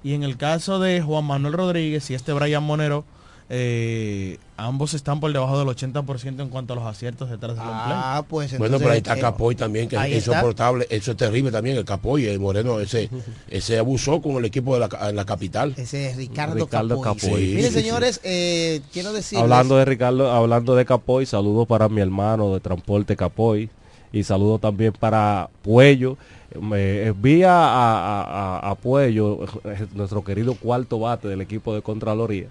[0.04, 3.06] Y en el caso de Juan Manuel Rodríguez y este Brian Monero,
[3.50, 8.24] eh, ambos están por debajo del 80% en cuanto a los aciertos detrás del Ah,
[8.28, 10.34] pues Bueno, pero ahí está eh, Capoy también, que es está.
[10.34, 10.86] insoportable.
[10.90, 13.10] Eso es terrible también, el Capoy, el Moreno, ese,
[13.50, 15.74] ese abusó con el equipo de la, ca- en la capital.
[15.78, 17.22] Ese es Ricardo, Ricardo Capoy.
[17.30, 17.42] Capoy.
[17.46, 17.84] Sí, Miren, sí, sí.
[17.86, 19.44] señores, eh, quiero decirles...
[19.44, 23.70] Hablando de Ricardo, hablando de Capoy, saludos para mi hermano de Transporte Capoy
[24.12, 26.18] y saludos también para Puello.
[26.62, 29.40] Me envía a, a, a- a Puello,
[29.94, 32.48] nuestro querido cuarto bate del equipo de Contraloría,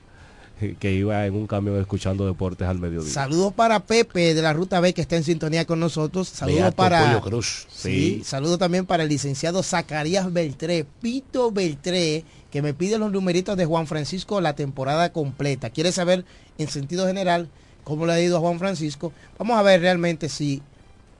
[0.78, 3.10] que iba en un camión escuchando deportes al mediodía.
[3.12, 6.28] Saludos para Pepe de la Ruta B que está en sintonía con nosotros.
[6.28, 7.66] Saludos para Cruz.
[7.70, 8.22] Sí, Sí.
[8.24, 13.66] saludos también para el licenciado Zacarías Beltré, Pito Beltré, que me pide los numeritos de
[13.66, 15.70] Juan Francisco la temporada completa.
[15.70, 16.24] Quiere saber
[16.58, 17.48] en sentido general
[17.84, 19.12] cómo le ha ido a Juan Francisco.
[19.38, 20.62] Vamos a ver realmente si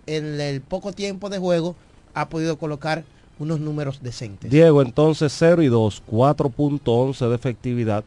[0.06, 1.76] en el poco tiempo de juego
[2.14, 3.04] ha podido colocar
[3.38, 4.50] unos números decentes.
[4.50, 8.04] Diego, entonces 0 y 2, 4.11 de efectividad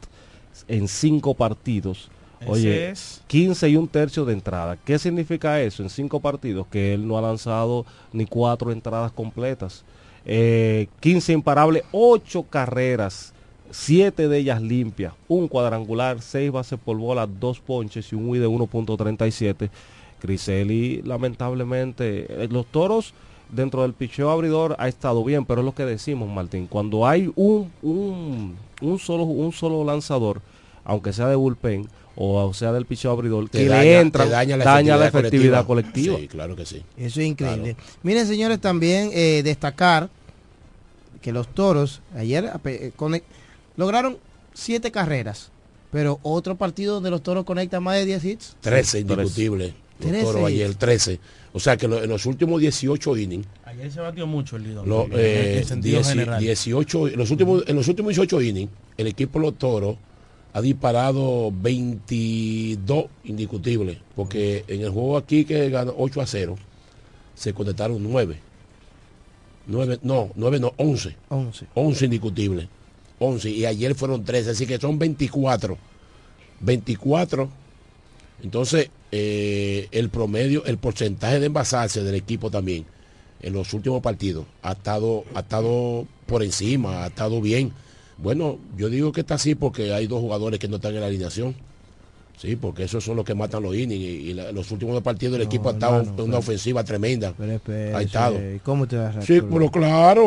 [0.68, 2.10] en 5 partidos.
[2.42, 4.78] Ese Oye, es- 15 y un tercio de entrada.
[4.86, 6.68] ¿Qué significa eso en 5 partidos?
[6.68, 9.84] Que él no ha lanzado ni 4 entradas completas.
[10.26, 13.34] Eh, 15 imparables, 8 carreras,
[13.72, 18.40] 7 de ellas limpias, un cuadrangular, 6 bases por bola, 2 ponches y un WI
[18.40, 19.70] de 1.37.
[20.20, 23.14] Criseli, lamentablemente, eh, los toros
[23.52, 26.68] dentro del picheo abridor ha estado bien, pero es lo que decimos, Martín.
[26.68, 30.42] Cuando hay un, un, un solo, un solo lanzador,
[30.84, 31.88] aunque sea de bullpen
[32.22, 36.16] o sea del picheo abridor, que daña- le entra, daña la daña la efectividad colectiva.
[36.16, 36.18] colectiva.
[36.18, 36.84] Sí, claro que sí.
[36.98, 37.78] Eso es increíble.
[38.04, 40.10] Miren, señores, también eh, destacar
[41.22, 43.24] que los toros ayer eh, conec-
[43.78, 44.18] lograron
[44.54, 45.50] siete carreras,
[45.92, 48.56] pero otro partido donde los toros conectan más de 10 hits.
[48.62, 49.74] 13 indiscutible.
[50.00, 50.24] Los 13.
[50.26, 51.20] toros ayer, 13.
[51.52, 54.86] O sea que lo- en los últimos 18 innings, Ayer se batió mucho el líder.
[54.88, 56.40] lo- en, eh, en sentido 10 general.
[56.40, 59.98] 18, en los últimos, en los últimos 18 innings, el equipo los toros
[60.54, 66.56] ha disparado 22 indiscutibles, porque en el juego aquí que ganó 8 a 0,
[67.36, 68.38] se conectaron 9.
[69.68, 71.16] 9, no, 9 no, 11.
[71.30, 71.68] 11.
[71.76, 72.68] 11 indiscutibles.
[73.20, 75.78] 11 y ayer fueron 13, así que son 24.
[76.62, 77.50] 24.
[78.44, 82.86] Entonces, eh, el promedio, el porcentaje de envasarse del equipo también
[83.42, 87.72] en los últimos partidos ha estado, ha estado por encima, ha estado bien.
[88.18, 91.08] Bueno, yo digo que está así porque hay dos jugadores que no están en la
[91.08, 91.56] alineación.
[92.42, 95.04] Sí, porque esos son los que matan los innings y, y la- los últimos dos
[95.04, 97.34] partidos del equipo ha estado en una pero- ofensiva tremenda.
[97.94, 98.38] Ha estado.
[98.64, 100.24] ¿Cómo te vas a Sí, pero claro.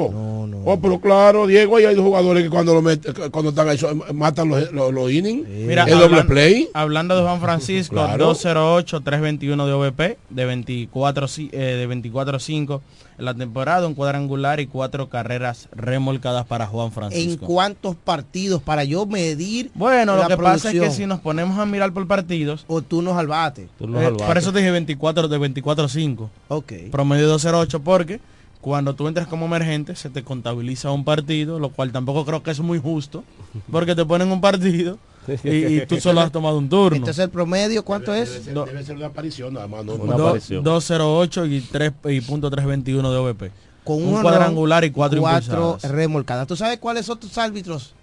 [0.67, 3.79] Oh, pero claro, Diego, ahí hay dos jugadores que cuando lo meten, cuando están ahí,
[4.13, 5.49] matan los, los, los innings.
[5.49, 6.69] Mira, el doble play.
[6.75, 8.35] Hablando de Juan Francisco, Claro.
[8.35, 11.57] 208-321 de OVP, de 24 ci- eh,
[11.87, 12.81] de 24-5
[13.19, 17.47] en la temporada, un cuadrangular y cuatro carreras remolcadas para Juan ¿En Francisco.
[17.47, 19.71] cuántos partidos para yo medir?
[19.75, 23.17] Bueno, lo que pasa es que si nos ponemos a mirar por partidos, o turnos
[23.17, 23.69] al bate.
[23.81, 26.29] eh, por eso te dije 24 de 24-5.
[26.49, 26.73] Ok.
[26.91, 28.21] Promedio 208 porque
[28.61, 32.53] cuando tú entras como emergente se te contabiliza un partido, lo cual tampoco creo que
[32.53, 33.25] es muy justo,
[33.71, 34.99] porque te ponen un partido
[35.45, 36.97] y, y tú solo has tomado un turno.
[36.97, 38.45] Entonces el promedio, ¿cuánto es?
[38.47, 39.85] Debe, debe ser una aparición, nada más.
[39.85, 43.51] No, Do- 208 y 3 y punto 321 de OVP.
[43.85, 46.47] Con un un cuadrangular y cuatro, cuatro remolcadas.
[46.47, 47.95] ¿Tú sabes cuáles otros árbitros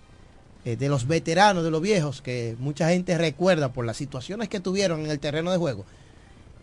[0.66, 4.60] eh, de los veteranos, de los viejos, que mucha gente recuerda por las situaciones que
[4.60, 5.86] tuvieron en el terreno de juego?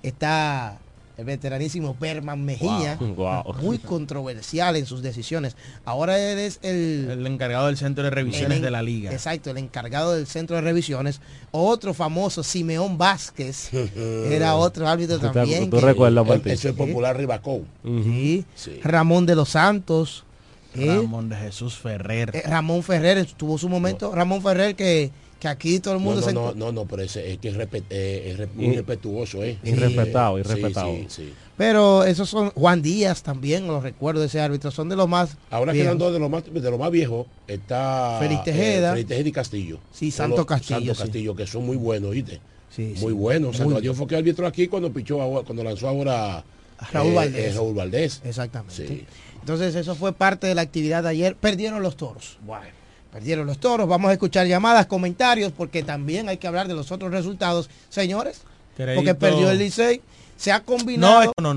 [0.02, 0.78] Está
[1.18, 3.54] el veteranísimo Berman Mejía, Wow, wow.
[3.62, 5.56] muy controversial en sus decisiones.
[5.84, 9.12] Ahora él es el, El encargado del centro de revisiones el en- de la liga.
[9.12, 11.20] Exacto, el encargado del centro de revisiones.
[11.52, 13.70] Otro famoso, Simeón Vázquez,
[14.30, 15.70] era otro árbitro ¿Tú te- también.
[15.70, 16.26] tú que- recuerdas?
[16.46, 17.62] Eso es popular Ribacó.
[17.84, 18.44] Sí.
[18.82, 20.24] Ramón de los Santos.
[20.74, 20.86] ¿eh?
[20.96, 22.30] Ramón de Jesús Ferrer.
[22.34, 24.14] Eh, Ramón Ferrer tuvo su momento.
[24.14, 25.10] Ramón Ferrer que,
[25.40, 27.48] que aquí todo el No, mundo no, se no, no, no, pero ese es que
[27.48, 29.58] es, respe- eh, es ¿eh?
[29.64, 30.92] Irrespetado, Sí, irrespetado.
[30.92, 31.32] sí, sí.
[31.58, 35.36] Pero esos son Juan Díaz también, los recuerdo de ese árbitro, son de los más
[35.50, 35.86] Ahora viejos.
[35.88, 38.88] quedan dos de los más de los más viejos está Félix Tejeda.
[38.88, 39.78] eh, Félix Tejeda y Castillo.
[39.92, 41.02] Sí, Santo los- Castillo, Santo sí.
[41.02, 42.40] Castillo, que son muy buenos, ¿viste?
[42.74, 43.18] Sí, muy sí.
[43.18, 43.56] buenos.
[43.56, 43.80] Santo.
[43.80, 46.44] Dios fue que árbitro aquí cuando pichó cuando lanzó ahora
[46.92, 47.44] Raúl eh, Valdés.
[47.44, 48.20] eh, Raúl Valdés.
[48.24, 48.86] Exactamente.
[48.86, 49.04] Sí.
[49.40, 51.36] Entonces eso fue parte de la actividad de ayer.
[51.36, 52.36] Perdieron los toros.
[53.16, 53.88] Perdieron los toros.
[53.88, 57.70] Vamos a escuchar llamadas, comentarios, porque también hay que hablar de los otros resultados.
[57.88, 58.42] Señores,
[58.76, 60.02] porque Crédito- perdió el Licey.
[60.36, 61.32] Se ha combinado.
[61.38, 61.54] No, no,